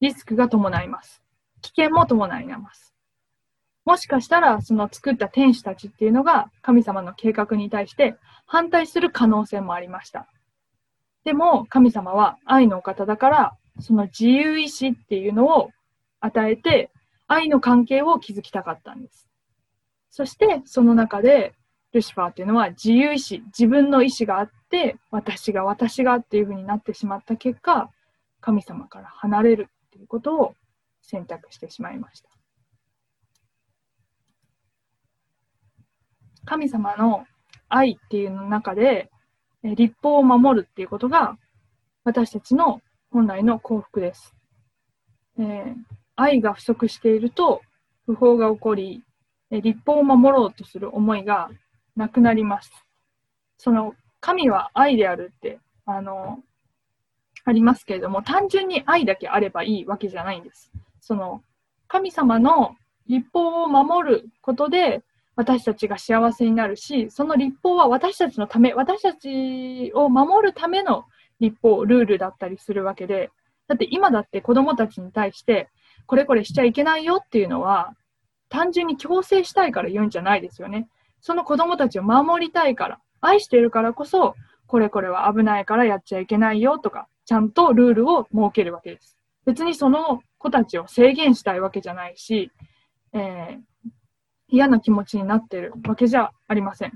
[0.00, 1.22] リスクが伴います。
[1.62, 2.94] 危険も伴います。
[3.84, 10.26] もしかしたら、その作った天使たちっていうのが神様の計画に対して反対する可能性もありました。
[11.24, 15.70] でも、神様は愛のお方だから、その自由意志っていうのを
[16.20, 16.90] 与えて、
[17.26, 19.28] 愛の関係を築きたかったんです。
[20.16, 21.54] そして、その中で、
[21.92, 27.90] ルシファーっていうのは自由意志、自分の意志があって、私が私がっていうふうになってしまった結果、
[28.40, 30.54] 神様から離れるっていうことを
[31.02, 32.28] 選択してしまいました。
[36.44, 37.26] 神様の
[37.68, 39.10] 愛っていうの中で、
[39.64, 41.36] 立法を守るっていうことが
[42.04, 44.32] 私たちの本来の幸福です。
[45.40, 45.74] えー、
[46.14, 47.62] 愛が不足していると
[48.06, 49.02] 不法が起こり、
[49.60, 51.50] 立法を守ろうとする思いが
[51.96, 52.70] なくなります。
[53.58, 56.40] その神は愛であるって、あの、
[57.44, 60.72] ありますけれども、単純に愛だけあればいいわけじゃないんです。
[61.00, 61.42] その、
[61.88, 62.74] 神様の
[63.06, 65.02] 立法を守ることで、
[65.36, 71.04] 私たちが幸せになるし、その立法は私たちのため、私たちを守るための
[71.40, 73.30] 立法、ルールだったりするわけで、
[73.66, 75.68] だって今だって子供たちに対して、
[76.06, 77.94] これこれしちゃいけないよっていうのは、
[78.54, 80.86] 単純に強制したいから言うんじゃないですよね。
[81.20, 84.36] その子供たちを守りたいから、愛しているからこそ、
[84.68, 89.18] これこれは危ないからやっちゃいけないよとか、ちゃんとルールを設けるわけです。
[89.44, 92.52] 別にその子たちを制限したいわけじゃないし、
[93.12, 93.90] えー、
[94.46, 96.92] 嫌な気持ちになってるわけじゃありません。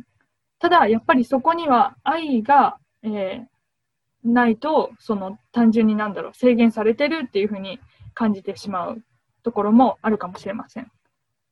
[0.61, 3.47] ただ、やっぱりそこには愛が、えー、
[4.23, 7.81] ないと、その単純になんだろう、制限されてるっていうふうに
[8.14, 9.03] 感じてしまう
[9.42, 10.92] ところもあるかもしれません。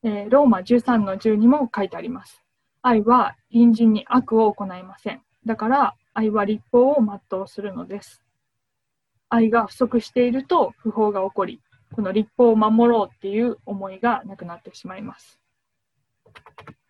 [0.02, 2.42] えー、ローマ13の10にも書いてあります。
[2.82, 5.22] 愛は隣人に悪を行いません。
[5.44, 6.96] だから愛は立法を
[7.30, 8.22] 全うするのです。
[9.28, 11.60] 愛が不足していると不法が起こり、
[11.94, 15.40] この立法を守ろうっていう思いがなくなってしまいます。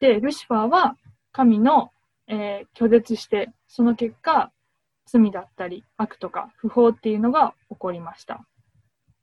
[0.01, 0.97] で、ルシファーは
[1.33, 1.91] 神の、
[2.29, 4.53] えー、拒絶して、その結果、
[5.07, 8.45] 罪だったり悪とか不法っていうのが起こりました。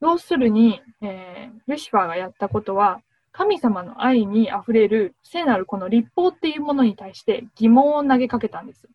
[0.01, 3.01] 要するに、えー、ルシファーがやったことは、
[3.33, 8.87] 神様の愛にあふれる聖なるこの立法っていうものに対して疑問を投げかけたんです。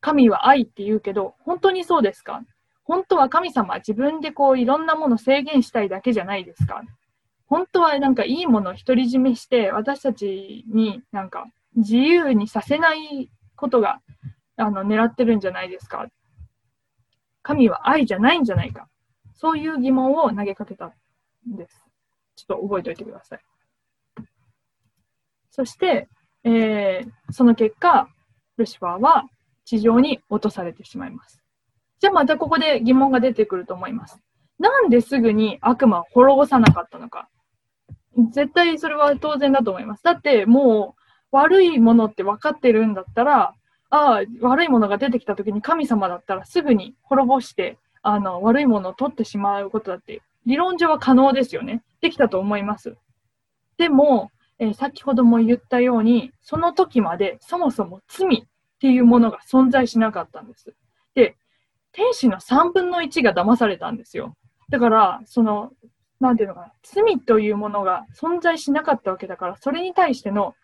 [0.00, 2.42] 神は愛って言うけど、本当にそうですか？
[2.84, 6.82] 本当は神様は自分でこういろんなもの制限したいだけじゃないですか？
[7.46, 14.00] 本当はなんかいいものを独り占めして私たちになんか自由にさせないことが
[14.56, 16.06] あの狙ってるんじゃないですか？
[17.42, 18.88] 神は愛じゃないんじゃないか？
[19.34, 20.92] そういう疑問を投げかけたん
[21.46, 21.82] です。
[22.36, 23.40] ちょっと覚えておいてください。
[25.56, 26.08] そして、
[26.42, 28.08] えー、その結果、
[28.56, 29.26] ルシファーは
[29.64, 31.40] 地上に落とされてしまいます。
[32.00, 34.18] じゃあまたここで疑問が出てくると思います。
[34.58, 37.28] なんですぐに悪魔を滅ぼさなかったのか。
[38.32, 40.02] 絶対それは当然だと思います。
[40.02, 40.96] だっても
[41.30, 43.54] う悪いものって分かってるんだったら、
[43.90, 51.84] ああ、悪いものが出てきた時に神様だったらすぐに滅ぼして、あの、悪いものを取ってしまうことだって、理論上は可能ですよね。
[52.00, 52.96] できたと思います。
[53.78, 54.32] でも、
[54.64, 58.46] えー、先ほども言ったように、その時までそもそも罪っ
[58.80, 60.74] ていうものが存在しなかったんです。
[61.14, 61.36] で、
[61.92, 64.34] 天使の3分の1が騙されたんですよ。
[64.70, 65.72] だから、その、
[66.18, 70.54] なんていうのかな、罪というものが存在しなかったわけだから、それに対しての、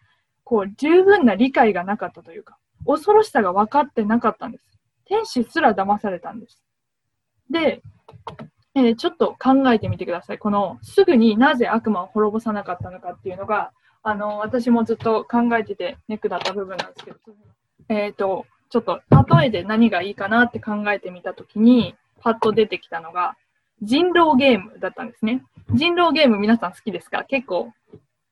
[0.44, 4.66] こう、十分な理解がなかったというか、恐ろしさが分かってなかったんです。
[5.04, 6.62] 天使すら騙されたんです。
[7.50, 7.82] で、
[8.74, 10.38] えー、ちょっと考えてみてください。
[10.38, 17.18] この、すぐになぜ悪魔を滅ぼさなかったのかっていうのが、あの、私もずっと考えててネックだった部分なんですけど、
[17.88, 19.00] えっ、ー、と、ちょっと、
[19.38, 23.36] 例えで何がいいかなって考えてみたときに、パッと出てきたのが、
[23.82, 25.42] 人狼ゲームだったんですね。
[25.72, 27.24] 人狼ゲーム皆さん好きですか？
[27.24, 27.72] 結構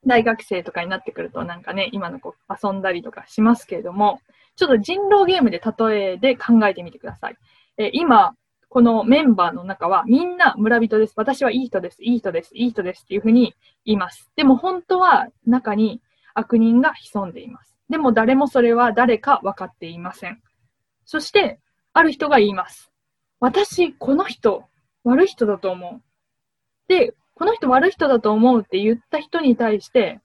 [0.07, 4.21] 大学生とかになってくるとなんかね、今の子遊んだりとかしますけれども、
[4.57, 7.37] ちょっと人狼ゲームで例えで考えてみてください。
[7.79, 8.35] えー今、
[8.69, 11.15] このメンバーの中はみんな村人です。
[11.17, 12.03] 私はいい人です。
[12.03, 12.51] いい人です。
[12.55, 13.03] いい人です。
[13.05, 13.55] っていうふうに
[13.85, 14.31] 言います。
[14.37, 16.03] でも本当は中に
[16.35, 17.77] 悪人が潜んでいます。
[17.89, 20.43] でも誰もそれは誰か分かっていません。
[21.07, 21.59] そして、
[21.95, 22.93] ある人が言います。
[23.41, 24.65] 私、この人、
[25.05, 26.03] 悪い人だと思う。
[26.87, 30.21] で、この人悪い人だと思うって言った人に対して、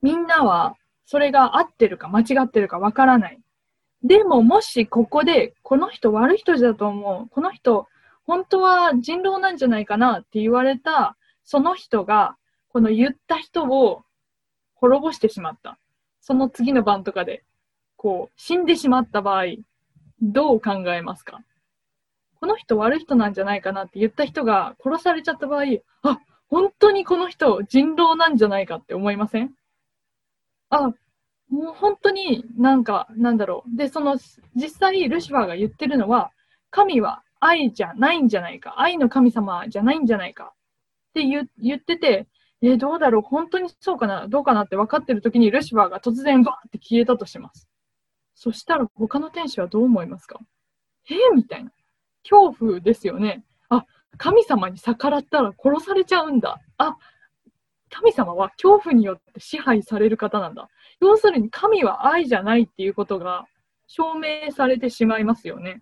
[0.00, 3.40] みんなはそれが合ってるか間違ってるか分からない。
[4.04, 7.28] でも、もしここで、この人悪い人だと思う。
[7.28, 7.88] この人、
[8.26, 12.36] 本当は人狼なんじゃないかなって言われた、その人が、
[12.68, 14.04] この言った人を
[14.74, 15.78] 滅ぼしてしまった。
[16.20, 17.44] その次の晩とかで、
[17.96, 19.44] こう、死んでしまった場合、
[20.20, 21.40] どう考えますか？
[22.40, 25.64] この人悪い人なんじゃないかなって言った人が殺されちゃった場合、
[26.02, 29.54] あ、本当にこの人人狼なんじゃないかって思いません？
[30.68, 30.92] あ、
[31.54, 33.76] もう本当になんか、なんだろう。
[33.76, 34.18] で、その、
[34.56, 36.32] 実際ルシファーが言ってるのは、
[36.70, 38.74] 神は愛じゃないんじゃないか。
[38.80, 40.52] 愛の神様じゃないんじゃないか。
[41.10, 42.26] って言言ってて、
[42.60, 47.68] え、どうだろう本当にそうかなどうかなって分かってる時にルシファーが突然バーって消えたとします。
[48.34, 50.40] そしたら他の天使はどう思いますか？
[51.10, 51.70] えーみたいな。
[52.28, 53.44] 恐怖ですよね。
[53.68, 53.84] あ、
[54.16, 56.58] 神様に逆らったら殺されちゃうんだ。
[56.78, 56.96] あ、
[57.94, 60.68] 神様は恐怖によって支配される方なんだ。
[61.00, 63.46] 要するに神は愛じゃないっていうことが
[63.86, 65.80] 証明されてしまいますよね。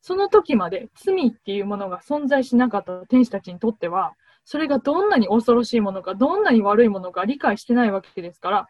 [0.00, 8.68] その時まで罪っていうものが存在しなかった天使たちにとっては、それがどんなに恐ろしいものか、どんなに悪いものか理解してないわけですから、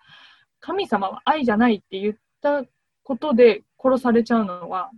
[0.61, 2.65] 神様は愛じゃないって言った
[3.03, 4.91] ことで殺されちゃうのは、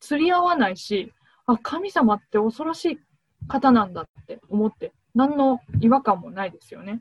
[0.00, 1.12] 釣り合わないし、
[1.46, 2.98] あ、神様って恐ろしい
[3.46, 7.00] 方なんだって思って、何の違和感もないですよね。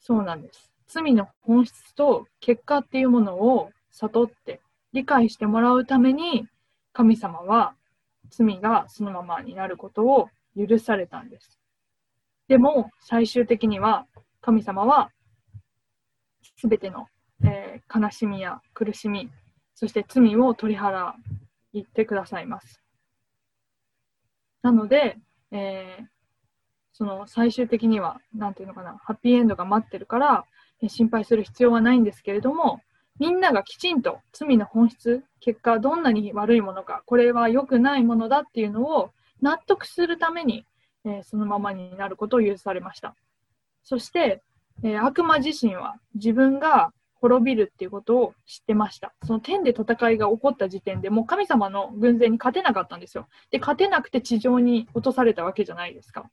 [0.00, 0.70] そうなんです。
[0.86, 4.60] 罪の本質と結果っていうものを悟って
[4.92, 6.46] 理解してもらうために、
[6.92, 7.74] 神様は
[8.30, 11.58] 罪がそのままになることを許されたんです。
[12.48, 14.06] でも、最終的には
[14.40, 15.10] 神様は
[16.56, 17.06] すべての、
[17.44, 19.30] えー悲しみや苦しみ、
[19.74, 22.82] そして罪を取り払ってくださいます。
[24.62, 25.18] なので、
[25.50, 26.17] えー
[26.98, 30.44] その最終的には、なんていうのかな、ハッピーエンドが待ってるから、
[30.88, 32.80] 心配する必要はないんですけれども、
[33.20, 40.66] みんながきちんと罪の本質、結果、どんなに悪いものか、これは良くないものだっていうのを納得するために、
[41.04, 43.14] えーそのままになることを許されました。
[43.84, 44.42] そして、
[44.82, 49.14] えー悪魔自身は自分が滅びるっていうことを知ってました。
[49.24, 53.28] その天で戦いが起こった時点でもう神様の軍勢に勝てなかったんですよ。
[53.52, 56.28] で、勝てなくて地上に落とされたわけじゃないですか。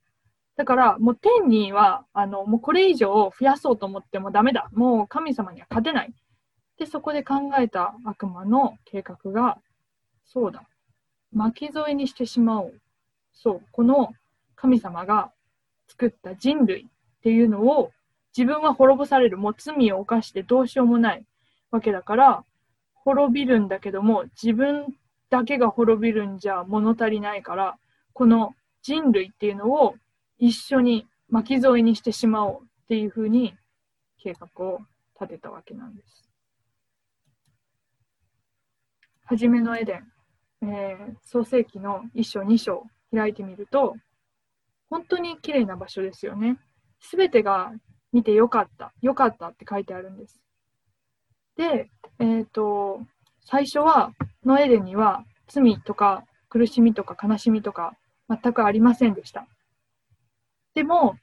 [0.56, 4.68] だから、もう天には、あの、もうこれ以上増やそうと思ってもダメだ。
[4.72, 6.14] もう神様には勝てない。
[6.78, 9.58] で、そこで考えた悪魔の計画が、
[10.24, 10.64] そうだ。
[11.32, 12.80] 巻き添えにしてしまおう。
[13.32, 14.12] そう、この
[14.54, 15.30] 神様が
[15.88, 17.90] 作った人類っていうのを
[18.36, 19.36] 自分は滅ぼされる。
[19.36, 21.24] もう罪を犯してどうしようもない
[21.70, 22.44] わけだから、
[22.94, 24.86] 滅びるんだけども、自分
[25.28, 27.76] だけが滅びるんじゃ物足りないから、
[28.14, 29.94] この人類っていうのを
[30.38, 33.54] 一緒に巻き添えにしてしまおうっていうふうに
[34.18, 34.80] 計画を
[35.20, 36.28] 立てたわけなんです。
[39.24, 40.12] はじめのエデン、
[40.62, 43.96] えー創世記の1章2章開いてみると、
[44.88, 46.58] 本当に綺麗な場所ですよね。
[47.00, 47.72] すべてが
[48.12, 50.40] 見てよかった、よかったって書いてあるんです。
[51.56, 53.00] で、えっ、と、
[53.40, 54.12] 最初は、
[54.44, 57.94] のエデンには罪とか苦しみとか悲しみとか
[58.28, 59.46] 全くありませんでした。
[60.76, 61.16] でも、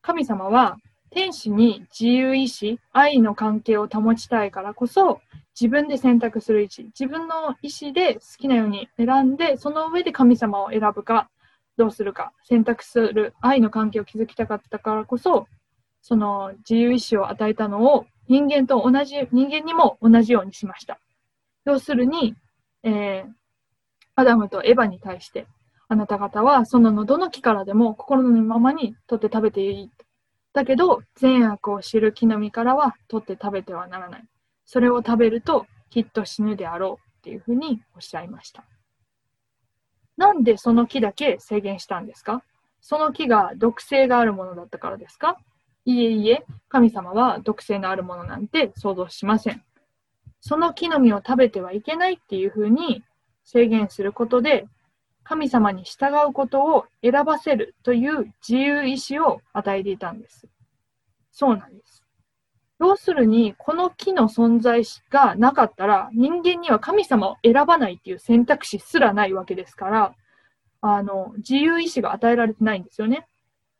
[0.00, 0.78] 神様は
[1.10, 5.20] 天使に自由意志、愛の関係を保ちたいからこそ、
[5.54, 11.28] 自分で選択する意思、自分の意思で好きなように選んで、その上で神様を選ぶか、
[11.76, 15.46] どうするか、選択する愛の関係を築きたかったからこそ、
[16.00, 20.98] その自由意志を与えたのを人間と同じ、人間にも同じようにしました。
[21.66, 22.34] 要するに、
[22.82, 23.40] えー
[24.16, 25.46] アダムとエヴァに対して、
[25.92, 29.90] あなた方はそのどの木からでも心のままに取って食べていい。
[30.52, 34.24] だけど、善悪を知る木の実からは取って食べてはならない。
[34.64, 38.62] それを食べるときっと死ぬであろうっていうふうにおっしゃいました。
[40.16, 42.44] なんでその木だけ制限したんですか？
[42.80, 45.38] その木が毒性があるものだったからですか？
[45.86, 49.62] いえいえ、神様は毒性のあるものなんて想像しません。
[50.40, 53.02] その木の実を食べてはいけないっていうふうに
[53.44, 54.66] 制限することで、
[55.22, 60.48] 神様に従うことを選ばせるという自由意志を与えていたんです。
[61.30, 62.04] そうなんです。
[62.80, 70.14] 要するに、この木の存在がなかったら、人間には神様を選ばないっていう選択肢すらないわけですから、
[70.80, 73.26] あの、自由意志が与えられてないんですよね。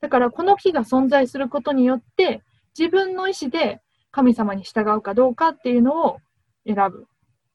[0.02, 2.42] だから、この木が存在することによって、
[2.78, 3.80] 自分の意志で
[4.10, 6.18] 神様に従うかどうかっていうのを
[6.66, 7.06] 選ぶ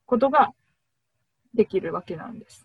[0.07, 0.51] ことが
[1.53, 2.64] できるわけなんです。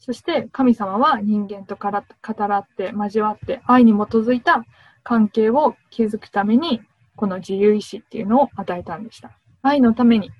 [0.00, 4.64] そして神様は人間と語らって交わって愛に基づいた
[5.04, 6.80] 関係を築くために
[7.16, 9.30] この自由意志っていうのを与えたんでした。
[9.62, 10.30] 愛のために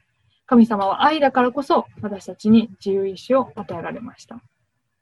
[0.46, 4.40] 神様は愛だからこそ私たちに自由意志を与えられました。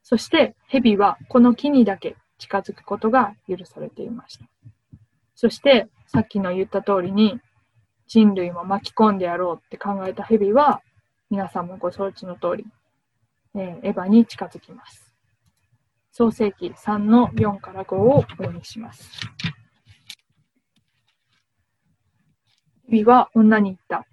[0.03, 4.45] そして蛇はこの木にだけ近づくことが許されていました。
[5.35, 7.39] そしてさっきの言った通りに
[8.07, 10.81] 人類も巻き込んでやろうって考えた蛇は
[11.29, 12.65] 皆さんもご承知の通り、
[13.55, 15.13] えー、エヴァに近づきます。
[16.11, 19.09] 創世記3の4から5をお読みします。
[22.89, 24.05] 蛇は女に言った。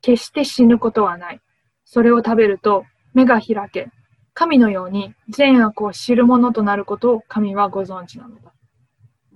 [0.00, 1.40] 決して死ぬことはない。
[1.84, 3.90] それを食べると目が開け、
[4.34, 8.52] 神のように善悪を知るものとなることを神はご存知なのだ。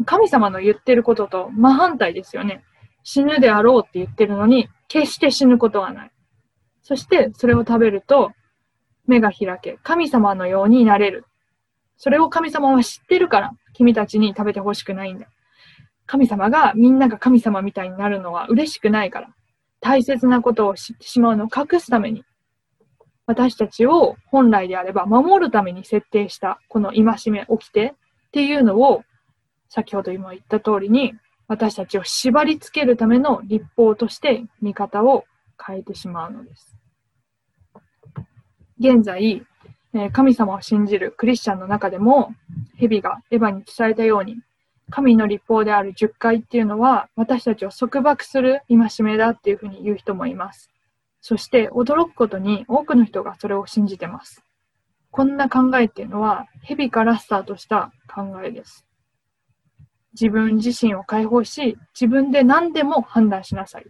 [0.05, 2.63] 神様の言ってることと真反対ですよね。
[3.03, 6.11] 死ぬであろうって言ってるのに、決して死ぬことはない。
[6.83, 8.33] そしてそれを食べると
[9.07, 11.25] 目が開け、神様のようになれる。
[11.97, 15.27] それを神様は知ってるから、君たちに食べてほしくないんだ。
[16.07, 19.29] 神様がみんなが神様みたいになるのは嬉しくないから、
[19.81, 22.25] 大切なことを知ってしまうのを隠すために、
[23.27, 27.95] 私たちを本来であれば守るために設定したこの戒め、起きて
[28.29, 29.03] っていうのを、
[29.69, 31.15] 先ほど今言った通りに、
[31.49, 35.25] 私たちを縛り付けるための立法として見方を
[35.65, 36.76] 変えてしまうのです。
[38.79, 39.43] 現在、
[40.12, 42.35] 神様を信じるクリスチャンの中でも、
[42.77, 44.37] 蛇がエヴァに伝えたように、
[44.91, 50.70] 神の立法である10回っていうのは、私たちを束縛する戒めだっていうふうに言う人もいます。
[51.22, 54.45] そして驚くことに多くの人がそれを信じてます。
[55.11, 58.85] こんな考えっていうのは、蛇からスタートした考えです。
[60.12, 63.87] 自分自身を解放し、自分で何でも判断しなさい。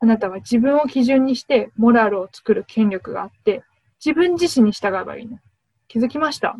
[0.00, 3.62] あなたは自分を基準にしてモラルを作る権力があって、
[4.04, 5.38] 自分自身に従えばいいの。
[5.86, 6.56] 気づきました？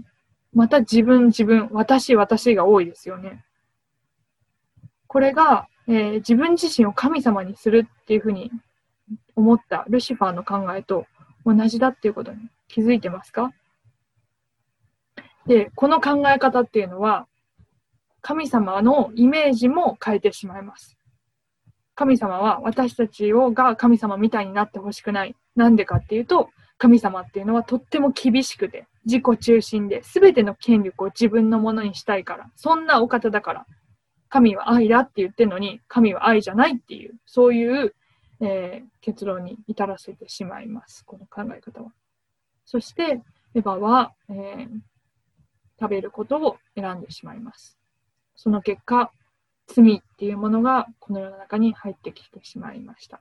[0.52, 3.44] また自分、自分、私、私が多いですよね。
[5.06, 8.50] これが、えー、自分自身を神様にするっていうふうに
[9.34, 11.06] 思ったルシファーの考えと
[11.44, 12.38] 同じだっていうことに
[12.68, 13.50] 気づいてますか？
[15.46, 17.26] で、この考え方っていうのは、
[18.20, 20.96] 神様のイメージも変えてしまいます。
[21.96, 25.34] 神様は私たちをが神様みたいになってほしくない。
[25.56, 26.50] なんでかっていうと、
[26.82, 33.66] 神様っていうのはとっても厳しくて、自己中心で、すべての権力を自分のものにしたいから、そんなお方だから、
[34.28, 37.94] 神は愛だって言ってるのに、神は愛じゃないっていう、そういう、
[38.40, 41.04] えー、結論に至らせてしまいます。
[41.06, 41.92] この考え方は。
[42.64, 43.22] そして、
[43.54, 44.68] エヴァは、えー、
[45.78, 47.78] 食べることを選んでしまいます。
[48.34, 49.12] その結果、
[49.68, 53.20] 罪っていうものがこの世の中に入ってきてしまいました。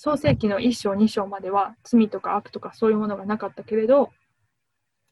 [0.00, 4.10] 創世記の1章2章までは罪とか悪とかそういうものがなかったけれど、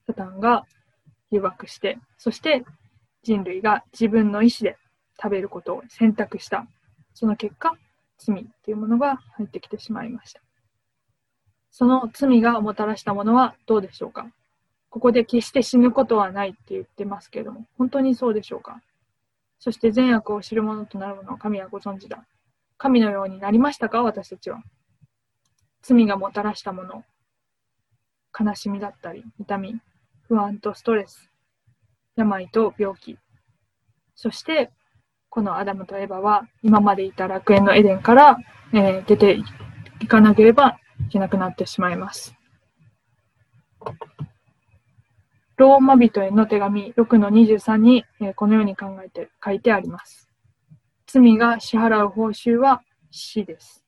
[0.06, 0.64] サタンが
[1.32, 2.64] 誘惑して、そして
[3.24, 4.76] 人類が自分の意思で
[5.20, 6.68] 食べることを選択した。
[7.14, 7.72] その結果、
[8.16, 10.40] 罪っていうものが入ってきてしまいました。
[11.72, 14.28] その罪がもたらしたものはどうでしょうか？
[14.88, 18.80] ここで決して死ぬことはないって言ってますけれども、本当にそうでしょうか？
[19.58, 22.24] そして善悪を知る者となる者を神はご存知だ。
[22.78, 24.04] 神のようになりましたか？
[24.04, 24.62] 私たちは。
[25.88, 27.04] 罪がもたらしたもの、
[28.36, 29.80] 悲しみだったり、痛み、
[30.26, 31.30] 不安とストレス、
[32.16, 33.16] 病と病気、
[34.16, 34.72] そして、
[35.28, 38.36] このアダムとエバは今までいた楽園のエデンから、
[38.72, 39.38] えー、出て
[40.00, 42.34] いかなければいけなくなってしまいます。
[45.56, 50.28] ローマ人への手紙6の23に、えー、このように考えて書いてあります。
[51.06, 52.82] 罪が支払う報酬は
[53.12, 53.85] 死です。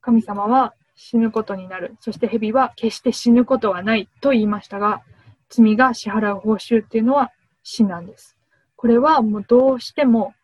[0.00, 1.96] 神様は死ぬことになる。
[2.00, 5.02] そして蛇は決して死ぬことはないと言いましたが、
[5.48, 7.30] 罪が支払う報酬っていうのは
[7.62, 8.36] 死なんです。
[8.76, 10.34] これはもうどうしても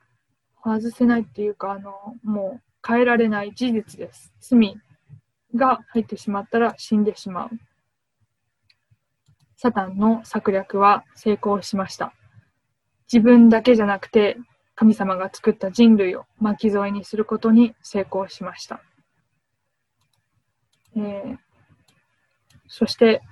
[0.64, 1.92] 外せないっていうか、あの、
[2.22, 4.32] もう変えられない事実です。
[4.40, 4.76] 罪
[5.54, 7.50] が入ってしまったら死んでしまう。
[9.56, 12.12] サタンの策略は成功しました。
[13.12, 14.36] 自分だけじゃなくて
[14.74, 18.80] 神様が作った人類を巻き添えにすることに成功しました。
[20.96, 21.36] えー、
[22.68, 23.22] そして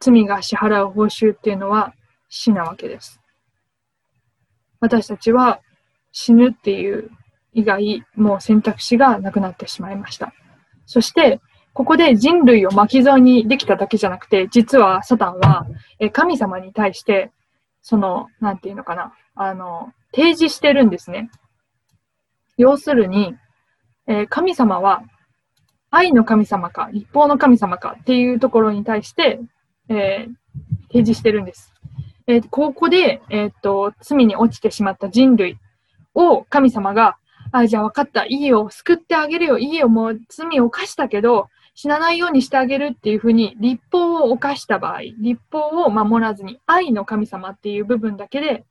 [0.00, 1.94] 罪が支払う報酬っていうのは
[2.28, 3.20] 死なわけです。
[4.80, 5.60] 私たちは
[6.12, 7.10] 死ぬっていう
[7.52, 10.32] 以外、もう選択肢がなくなってしまいました。
[10.86, 11.40] そして、
[11.72, 15.66] ここで人類を巻き添えにできただけじゃなくて、実はサタンは
[16.12, 17.30] 神様に対して、
[17.82, 21.30] その、なんていうのかな、あの、提示してるんですね。
[22.56, 23.34] 要するに、
[24.06, 25.02] え神様は
[25.90, 29.40] 愛の神様か、立法の神様かっていうところに対して、
[29.88, 31.74] えー、提示してるんです。
[32.26, 35.58] えー、ここで、えー、っと、罪に落ちてしまった人類
[36.14, 37.16] を神様が、
[37.52, 48.64] あ、じゃあ分かった、いいよ、救ってあげるよ、いいよ、もう罪を犯したけど、死なないようにしてあげるっていうふうに、立法を犯した場合、立法を守らずに、愛の神様っていう部分だけで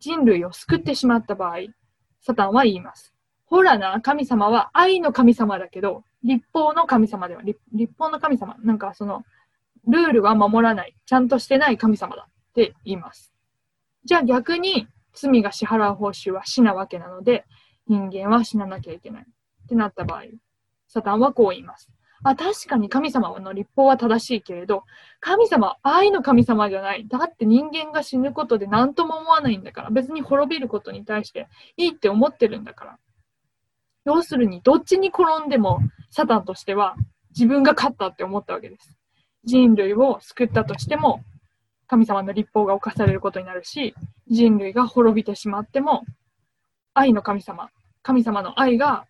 [0.00, 1.58] 人類を救ってしまった場合、
[2.20, 3.12] サタンは言います。
[3.44, 9.24] ほらな、神様は愛の神様だけど、立法の神様では、立法の神様、なんかその、
[9.86, 13.32] ルールは守らない、ちゃんとしてない神様だって言います。
[14.04, 17.44] じゃあ逆に、罪が支払う報酬は死なわけなので、
[17.86, 19.22] 人間は死ななきゃいけない。
[19.24, 20.22] ってなった場合、
[20.88, 21.90] サタンはこう言います。
[22.24, 24.84] あ、確かに神様の立法は正しいけれど、
[25.20, 27.06] 神様は愛の神様じゃない。
[27.08, 32.98] だって人間が死ぬことで何とも思わないんだから、別に滅びることに対していいって思ってるんだから。
[34.04, 35.80] 要するに、どっちに転んでも、
[36.12, 36.94] サタンとしては
[37.30, 38.96] 自分が勝ったって思ったわけです。
[39.44, 41.24] 人類を救ったとしても、
[41.88, 43.94] 神様の立法が犯されることになるし、
[44.28, 46.04] 人類が滅びてしまっても、
[46.94, 47.70] 愛の神様、
[48.02, 49.06] 神様の愛が、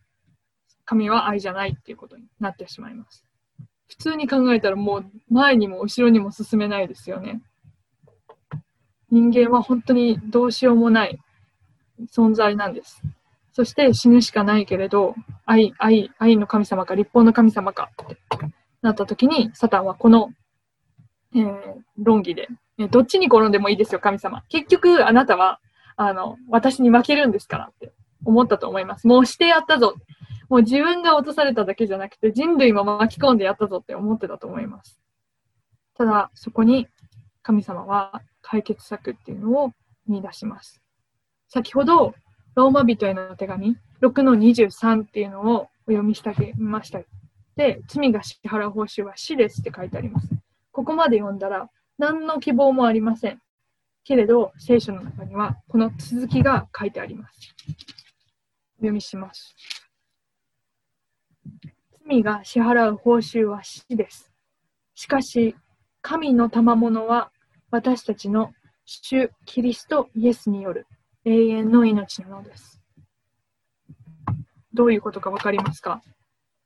[0.84, 3.24] 神は愛じゃないっていうことになってしまいます。
[3.88, 7.42] 普通に考えたらもう前にも後ろにも進めないですよね。
[9.10, 11.18] 人間は本当にどうしようもない
[12.10, 13.02] 存在なんです。
[13.52, 18.16] そして死ぬしかないけれど、愛、愛、愛の神様か立法の神様かって
[18.80, 20.30] なった時に、サタンはこの、
[21.34, 22.48] えー、論議で、
[22.78, 24.42] えどっちに転んでもいいですよ、神様。
[24.48, 25.60] 結局、あなたは、
[25.96, 27.92] あの、私に負けるんですからって
[28.24, 29.06] 思ったと思います。
[29.06, 29.94] もうしてやったぞ。
[30.48, 34.98] もう自分が落とされただけじゃなくて、人類も巻き込んでやったぞって思ってたと思います。
[35.96, 36.88] ただ、そこに
[37.42, 39.72] 神様は解決策っていうのを
[40.06, 40.80] 見出します。
[41.48, 42.14] 先ほど、
[42.54, 47.00] ローマ人への手紙、6の23っていうのをお読みしてあました。
[47.56, 50.28] で、罪が支払う報酬は死ですって書いてあります。
[50.70, 53.40] ここまで読んだら、何の希望もありません。
[54.04, 57.54] けれど、聖書の中には、この続きが書いてあります。
[58.76, 59.54] 読みします。
[62.06, 64.30] 罪が支払う報酬は死です。
[64.94, 65.56] しかし、
[66.02, 67.30] 神の賜物は
[67.70, 68.52] 私たちの
[68.84, 70.86] 主キリストイエスによる
[71.24, 72.80] 永遠の命なのです。
[74.74, 76.02] どういうことかわかりますか？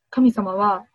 [0.09, 0.85] 神様は、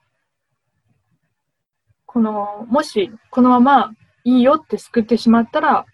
[2.07, 3.93] この、もしこのまま
[4.25, 5.87] いいよって救ってしまったら、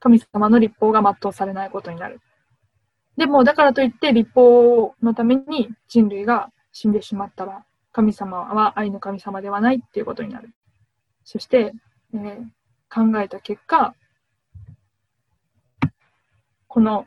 [0.00, 2.20] 神様の立法が全うされないことになる。
[3.16, 10.50] でも、だからといって立法のために人類が死んでしまったら、神様は愛の神様ではないっていうことになる。
[11.24, 11.72] そして、
[12.14, 12.42] えー、
[12.90, 13.94] 考えた結果、
[16.76, 17.06] この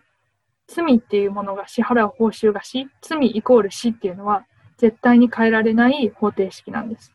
[0.65, 4.47] 罪っていうものが支払う報酬が死、罪イコール死っていうのは
[4.79, 7.13] 絶対に変えられない方程式なんです。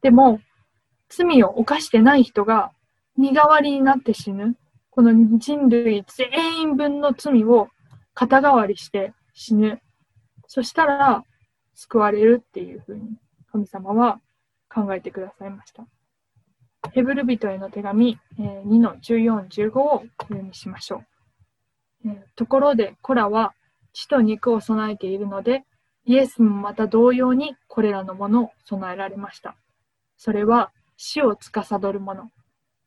[0.00, 0.38] でも、
[1.08, 2.70] 罪を犯してない人が
[3.16, 4.56] 身代わりになって死ぬ、
[4.90, 7.66] この人類全員分の罪を
[8.14, 9.80] 肩代わりして死ぬ。
[10.46, 11.24] そしたら
[11.74, 13.18] 救われるっていうふうに
[13.50, 14.20] 神様は
[14.72, 15.84] 考えてくださいました。
[16.92, 21.15] ヘブル人への手紙2の14、15を読みしましょう。
[22.34, 23.54] ところで、コラは
[23.92, 25.64] 血と肉を備えているので、
[26.04, 29.56] イエスもまた同様にこれらのものを備えられました。
[30.16, 32.30] それは死を司るもの、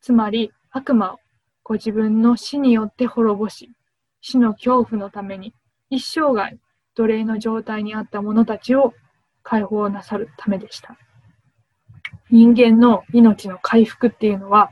[0.02, 1.20] つまり悪魔を
[1.64, 3.72] ご自分の死によって滅ぼし、
[4.22, 5.54] 死の恐怖のために
[5.90, 6.58] 一生涯
[6.96, 8.94] 奴隷の状態にあった者たちを
[9.44, 10.98] 解放なさるためでした。
[12.30, 14.72] 人間の命の回復っていうのは、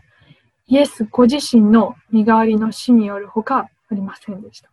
[0.67, 4.69] イエスご自身の身代わりの死によるほかありませんでした。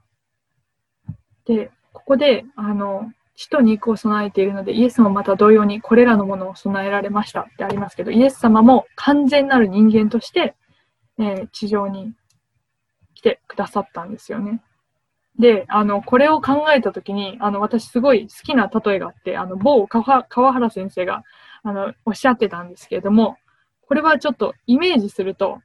[1.44, 10.54] で、ここで、あの、死と肉を備えているので、イエスもまた同様にこれらのものを備えられましたってありますけど、イエス様も完全なる人間として、
[11.18, 12.12] えー、地上に
[13.14, 14.62] 来てくださったんですよね。
[15.38, 21.24] で、あの、これを考えたときに、あの、私すごい好きな例えがあって、あの、某川原先生が、
[21.64, 23.36] あの、おっしゃってたんですけれども、
[23.88, 25.60] これはちょっとイメージすると、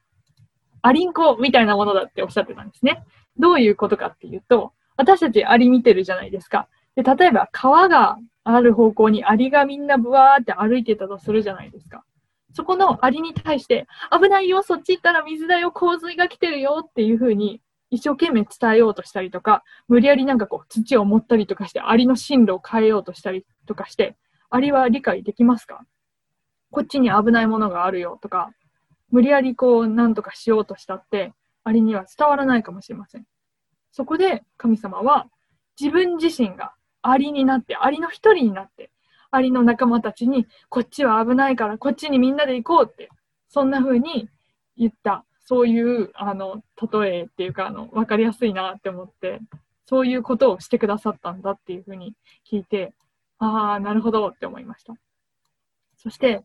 [0.81, 3.03] アリンコみたいなものだっておっしゃってたんですね。
[3.39, 6.67] どういうことかっていうと、私たちアリ見てるじゃないですか。
[6.95, 12.03] で、例えば川がある方向にアリがみんなブワーって歩いてたとするじゃないですか。
[12.53, 17.61] そこのアリに対して、危ないよ、そっち行ったら水だよ、洪水が来てるよっていうふうに
[17.91, 24.17] 一生懸命伝えようとしたりとか、無理やりなんかこう土を盛ったりとかして、アリの進路を変えようとしたりとかして、
[24.49, 25.85] アリは理解できますか？
[26.71, 28.51] こっちに危ないものがあるよとか、
[29.11, 31.33] 無理やりこう何とかしようとしたって、
[31.63, 33.25] アリには伝わらないかもしれません。
[33.91, 35.27] そこで神様は
[35.79, 38.91] 自分自身がアリになって、アリの一人になって、
[39.31, 43.09] アリの仲間たちに、こっちは危ないからこっちにみんなで行こうって、
[43.47, 44.29] そんな風に
[44.77, 45.25] 言った。
[45.45, 49.39] そういう、あの、例えっていうか、あの、わかりやすいなって思って、
[49.85, 52.13] そういうことをしてくださったんだっていう風に
[52.49, 52.93] 聞いて、
[53.39, 54.93] ああ、なるほどって思いました。
[55.97, 56.43] そして、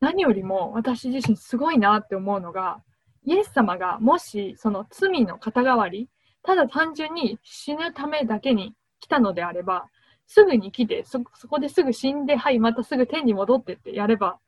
[0.00, 2.82] 何よりも私自身すごいなって思うのが、
[3.26, 6.08] イエス様がもしその罪の肩代わり、
[6.42, 9.86] ただ単純に死ぬためだけに来たのであれば、
[10.26, 14.38] すぐに来てそ、そこですぐ死んで、はい、またすぐ天に戻ってってやれば、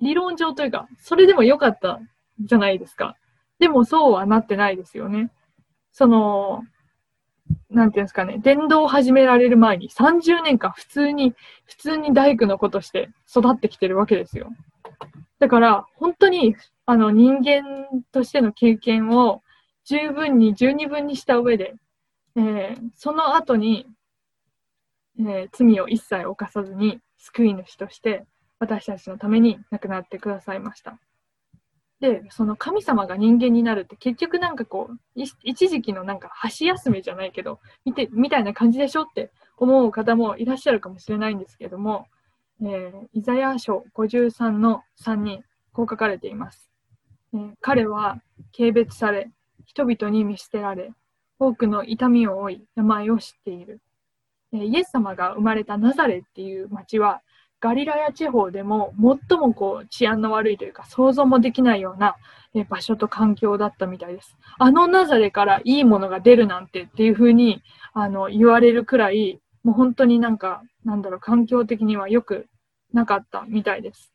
[0.00, 2.00] 理論上というか、それでもよかった
[2.40, 3.16] じゃないですか。
[3.58, 5.30] でもそうはなってないですよね。
[5.92, 6.62] その、
[7.70, 14.50] なんていうんですかね、伝道を始められる前に30年間普通に、普通に大工の子として育ってきてるわけですよ。
[15.38, 16.56] だから、本当に、
[16.86, 17.62] あの、人間
[18.12, 19.42] としての経験を
[19.84, 21.74] 十分に、十二分にした上で、
[22.36, 23.86] えー、その後に、
[25.18, 28.26] えー、罪を一切犯さずに救い主として
[28.58, 30.98] 私たちのために亡くなってくださいました。
[32.00, 42.06] で、その神様が人間になるって結局なんかこう、一時期のなんか箸休めじゃないけど、見て、みたいな感じでしょって思う方もいらっしゃるかもしれないんですけども、
[42.62, 45.42] えー、イザヤ書53の3に
[45.72, 46.70] こう書かれています。
[47.34, 48.20] えー、彼は
[48.56, 49.30] 軽蔑され、
[49.64, 50.92] 人々に見捨てられ、
[51.38, 53.80] 多くの痛みを負い、病を知っている。
[54.52, 57.22] えー、イエス様が生まれたナザレっていう町は、
[57.60, 58.94] ガリラヤ地方でも
[59.28, 62.16] 最もこう治安の悪いというか想像もできないような
[62.68, 64.36] 場所と環境だったみたいです。
[64.58, 72.46] あのナザレからいいものが出るなんてっていうふうにあの言われるくらい、もう本当になんか、なんだろう、環境的には良く
[72.92, 74.12] なかったみたいです。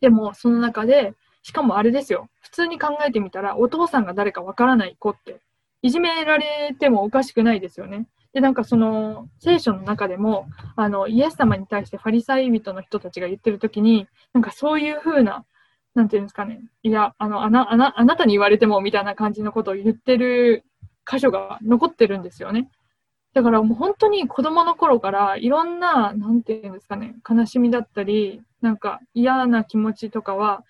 [0.00, 2.28] でも、その中で、しかもあれですよ。
[2.40, 5.40] 普通に考えてみたら、お父さんが誰かわからない子って、
[5.80, 8.08] いじめられてもおかしくないですよね。
[8.34, 15.44] で、なんかその、聖書の中でも、あの、イエス様に対してファリサイ人の人たちが言ってるときに、なんかそういうふうな、
[15.94, 20.64] なんていうんですかね、いや、あの、あな、あな、あなたに言われても、みたいな感じのことを言ってる
[21.10, 22.68] 箇所が残ってるんですよね。
[23.34, 30.64] だからもう本当に子供の頃からいろんな、なんていうんですかね、悲しみだったり、なんか嫌な気持ちとかは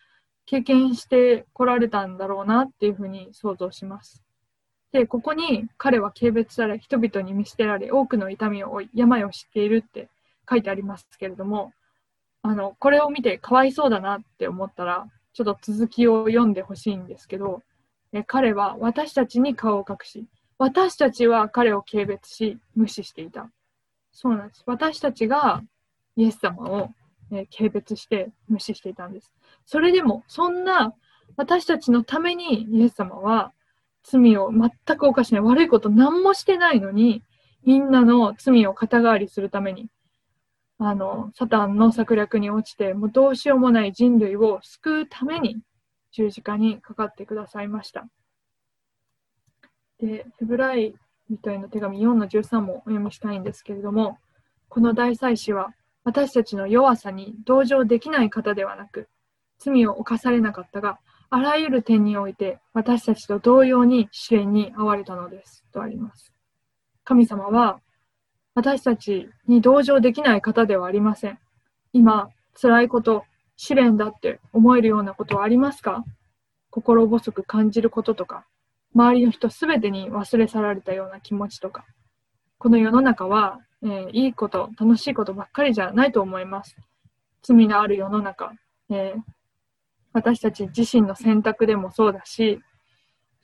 [0.45, 4.23] 経験してこられたんだろうなっていうふうに想像します。
[4.93, 10.09] で、ここに彼は軽蔑され、人々に見捨てられ、多くの痛みを負い、病を知っているって
[10.49, 11.73] 書いてありますけれども、
[12.43, 17.63] あの、これを見てかわいそうだなって思ったら、ちょっと続きを読んでほしいんですけど、
[18.13, 20.27] え彼は私たちに顔を隠し、
[20.59, 23.51] 私たちは彼を軽蔑し、無視していた。
[24.13, 24.65] そうなんです。
[24.67, 25.63] 私たちが
[26.17, 26.91] イエス様を、
[27.31, 29.33] え軽蔑して無視していたんです。
[29.67, 30.95] それでも、そんな
[31.37, 33.53] 私たちのためにイエス様は
[34.03, 37.23] 罪を全く犯しない、悪いこと何もしてないのに、
[37.65, 39.89] みんなの罪を肩代わりするために、
[40.79, 45.61] あの、サタンの策略に落ちて、もうどうしようもない人類を救うために
[46.13, 48.09] 十字架にかかってくださいました。
[50.01, 50.94] で、ヘブライ
[51.28, 54.18] 人への手紙4の13もお読みしたいんですけれども、
[54.68, 55.74] この大祭司は
[56.05, 59.09] 私たちの弱さに同情できない方ではなく、
[59.59, 60.99] 罪を犯されなかったが、
[61.30, 65.64] あらゆる点において私たちと同様に試練に遭われたのです。
[65.72, 66.32] とあります。
[67.05, 67.80] 神様は
[68.55, 71.38] 私たちに同情できない方ではありません。
[71.92, 72.30] 今、
[72.61, 73.24] 辛いこと、
[73.57, 76.05] 試練だって思えるようなことはありますか？
[76.70, 78.46] 心細く感じることとか、
[78.99, 81.84] 周りの人すべてに忘れ去られたような気持ちとか、
[82.59, 86.76] この世の中は、えー、いいこと、楽しいことばっかりじゃないと思います。
[87.42, 88.53] 罪のある世の中、
[88.90, 89.20] えー、
[90.12, 92.61] 私たち自身の選択でもそうだし、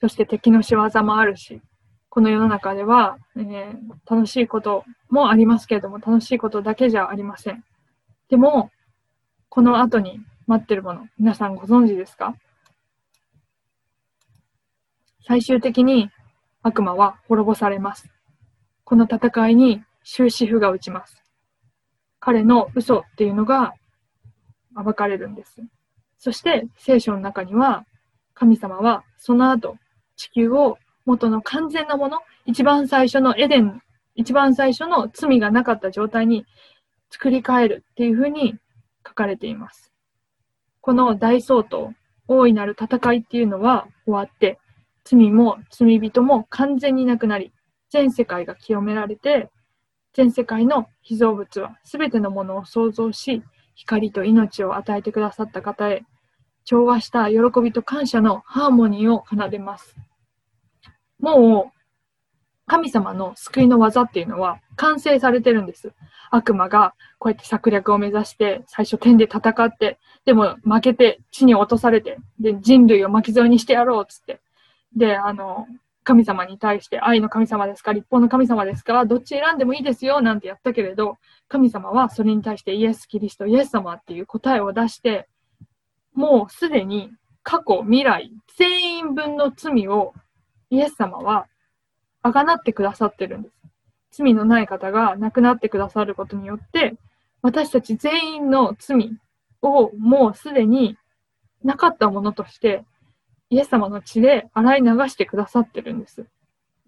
[0.01, 1.61] そして敵の仕業もあるし、
[2.09, 3.75] この世の中では、えー、
[4.13, 7.63] 楽しいこともありますけれども、楽しいことだけじゃありません。
[8.29, 8.71] でも、
[9.47, 12.35] この後に待ってるもの、皆さんご存知ですか？
[15.27, 16.09] 最終的に
[16.61, 18.09] 悪魔は滅ぼされます。
[18.83, 21.23] この戦いに終止符が打ちます。
[22.19, 23.73] 彼の嘘っていうのが
[24.75, 25.61] 暴かれるんです。
[26.17, 27.85] そして聖書の中には
[28.33, 29.77] 神様はその後
[30.15, 33.81] 地球を元の完全なもの、一番最初のエデン、
[34.15, 36.45] 一番最初の罪がなかった状態に
[37.11, 38.55] 作り変えるっていうふうに
[39.07, 39.93] 書かれています。
[40.81, 41.95] この大総統、
[42.27, 44.59] 大いなる戦いっていうのは終わって、
[45.05, 47.53] 罪も罪人も完全になくなり、
[47.91, 49.49] 全世界が清められて、
[50.13, 53.43] 全世界の被造物はすべてのものを創造し、
[53.75, 56.03] 光と命を与えてくださった方へ、
[56.63, 59.95] 調和した喜びと感謝のハーモニーを奏でます。
[61.19, 61.75] もう、
[62.65, 65.93] 神様の救いの技っていうのは完成されてるんです。
[66.31, 74.41] 悪魔がこうやって策略を目指して、最初天で戦って、でも負けて地に落とされて、で、人類を巻き添えにしてやろうっつって。
[74.95, 75.67] で、あの、
[76.03, 81.17] 神様に対して愛の神様ですか立法の神様ですかどっち選んでもいいですよなんてやったけれど、
[81.47, 85.27] 神様はそれに対してイエス・キリスト、イエス様っていう答えを出して、
[86.13, 87.11] もうすでに
[87.43, 90.13] 過去、未来、全員分の罪を
[90.69, 91.47] イエス様は
[92.21, 93.55] あがなってくださってるんです。
[94.11, 96.95] 罪のない方が亡くなってくださることによって、
[97.41, 99.11] 私たち全員の罪
[99.61, 100.97] をもうすでに
[101.63, 102.85] なかったものとして
[103.49, 106.25] イエス様の血で洗い流してくださってるんです。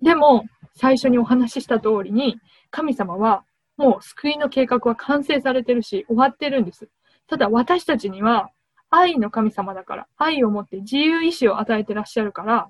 [0.01, 0.45] でも、
[0.75, 2.39] 最初にお話しした通りに、
[2.71, 3.43] 神様は
[3.77, 6.89] もう救いの計画は完成されてるし、終わってるんです。
[7.27, 8.49] ただ私たちには
[8.89, 12.69] 愛の神様だから、愛を持って自由意志を与えてらっしゃるから、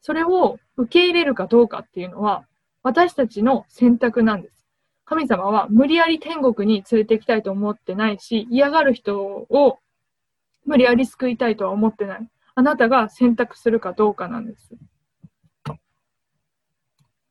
[0.00, 2.44] それを受け入れるかどうかっていうのは、
[2.82, 4.66] 私たちの選択なんです。
[5.04, 9.78] 神様は無理やり天国に連れて行きたいと思ってないし、嫌がる人を
[10.64, 12.28] 無理やり救いたいとは思ってない。
[12.56, 14.74] あなたが選択するかどうかなんです。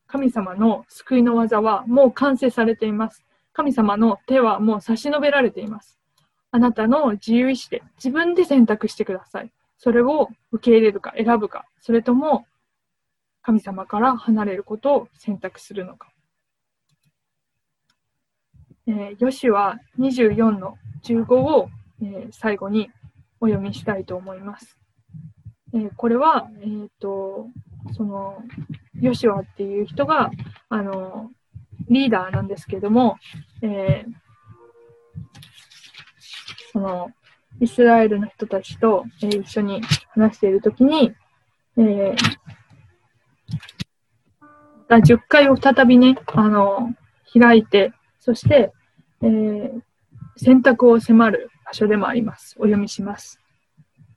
[0.05, 3.25] 神様の救いの技はもう完成されています。
[3.51, 5.99] 神様の手はもう差し伸べられています。
[6.51, 9.51] あなたの自由意志で自分で選択してください。
[9.79, 12.45] それを受け入れるか選ぶか、それとも
[13.41, 16.11] 神様から離れることを選択するのか。
[18.85, 21.69] えー、ヨシは24の15を、
[22.03, 22.91] えー、最後に
[23.39, 24.84] お読みしたいと思います。
[25.75, 27.47] えー、これは、えーと、
[27.95, 28.41] その
[28.99, 30.31] ヨシュアっていう人が
[30.69, 31.31] あの
[31.89, 33.17] リーダーなんですけども、
[33.61, 34.11] えー、
[36.71, 37.11] その
[37.59, 41.13] イスラエルの人たちと、えー、一緒に話しているときに、
[41.77, 42.15] えー、
[44.89, 46.93] 10回を再びね、あの
[47.37, 48.71] 開いて、そして、
[49.21, 49.81] えー、
[50.37, 52.55] 選択を迫る場所でもあります。
[52.57, 53.41] お読みします。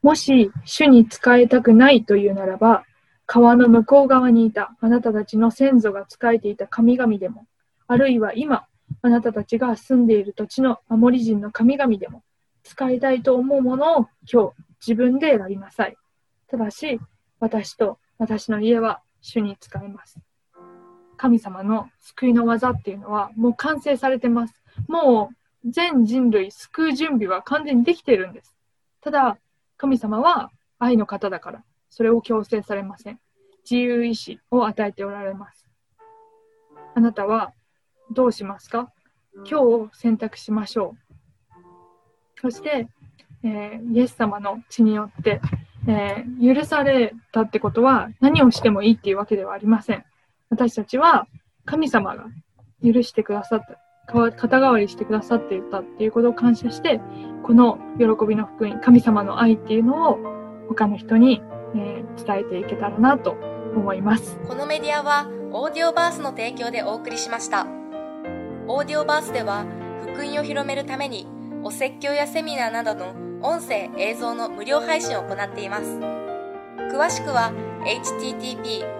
[0.01, 2.85] もし主に仕えたくないというならば、
[3.25, 7.45] 川の向こう側にいたあなたたちの先祖が仕えていた神々でも、
[7.87, 8.65] あるいは今、
[9.01, 12.23] あなたたちが住んでいる土地のアモリ人の神々でも、
[12.63, 14.53] 使いたいと思うものを今日
[14.87, 15.95] 自分で選びなさい。
[16.47, 16.99] ただし、
[17.39, 20.19] 私と私の家は主に使います。
[21.17, 24.61] 神様の救いの技っていうのはもう完成されてます。
[24.87, 25.31] も
[25.65, 28.55] う全人類救う準備は完全にできているんです。
[29.01, 29.37] ただ、
[29.79, 33.19] 神様は愛の方だから、それを強制されません。
[33.63, 35.65] 自由意志を与えておられます。
[36.95, 37.53] あなたは
[38.11, 38.91] どうしますか？
[39.37, 42.41] 今日を選択しましょう。
[42.41, 42.89] そして、
[43.43, 45.39] えー、イエス様の血によって、
[45.87, 50.03] えー、許されたってことは何をしてもいいっていうわけではありません。
[50.49, 51.25] 私たちは
[51.63, 52.25] 神様が
[52.83, 53.79] 許してくださった。
[54.09, 56.99] 肩代わりしてくださっていたっていうことを感謝して、
[57.43, 60.17] この喜びの福音、神様の愛っていうのを
[60.67, 61.41] 他の人に、
[61.75, 63.31] えー、伝えていけたらなと
[63.75, 64.39] 思います。
[64.47, 67.67] このメディアはオーディオバースの提供でお送りしました。
[68.67, 69.65] オーディオバースでは
[70.01, 71.27] 福音を広めるために
[71.63, 75.99] お説教やセミナーなどの音声映像の無料配信を行っています。
[76.91, 77.51] 詳しくは
[77.85, 78.99] http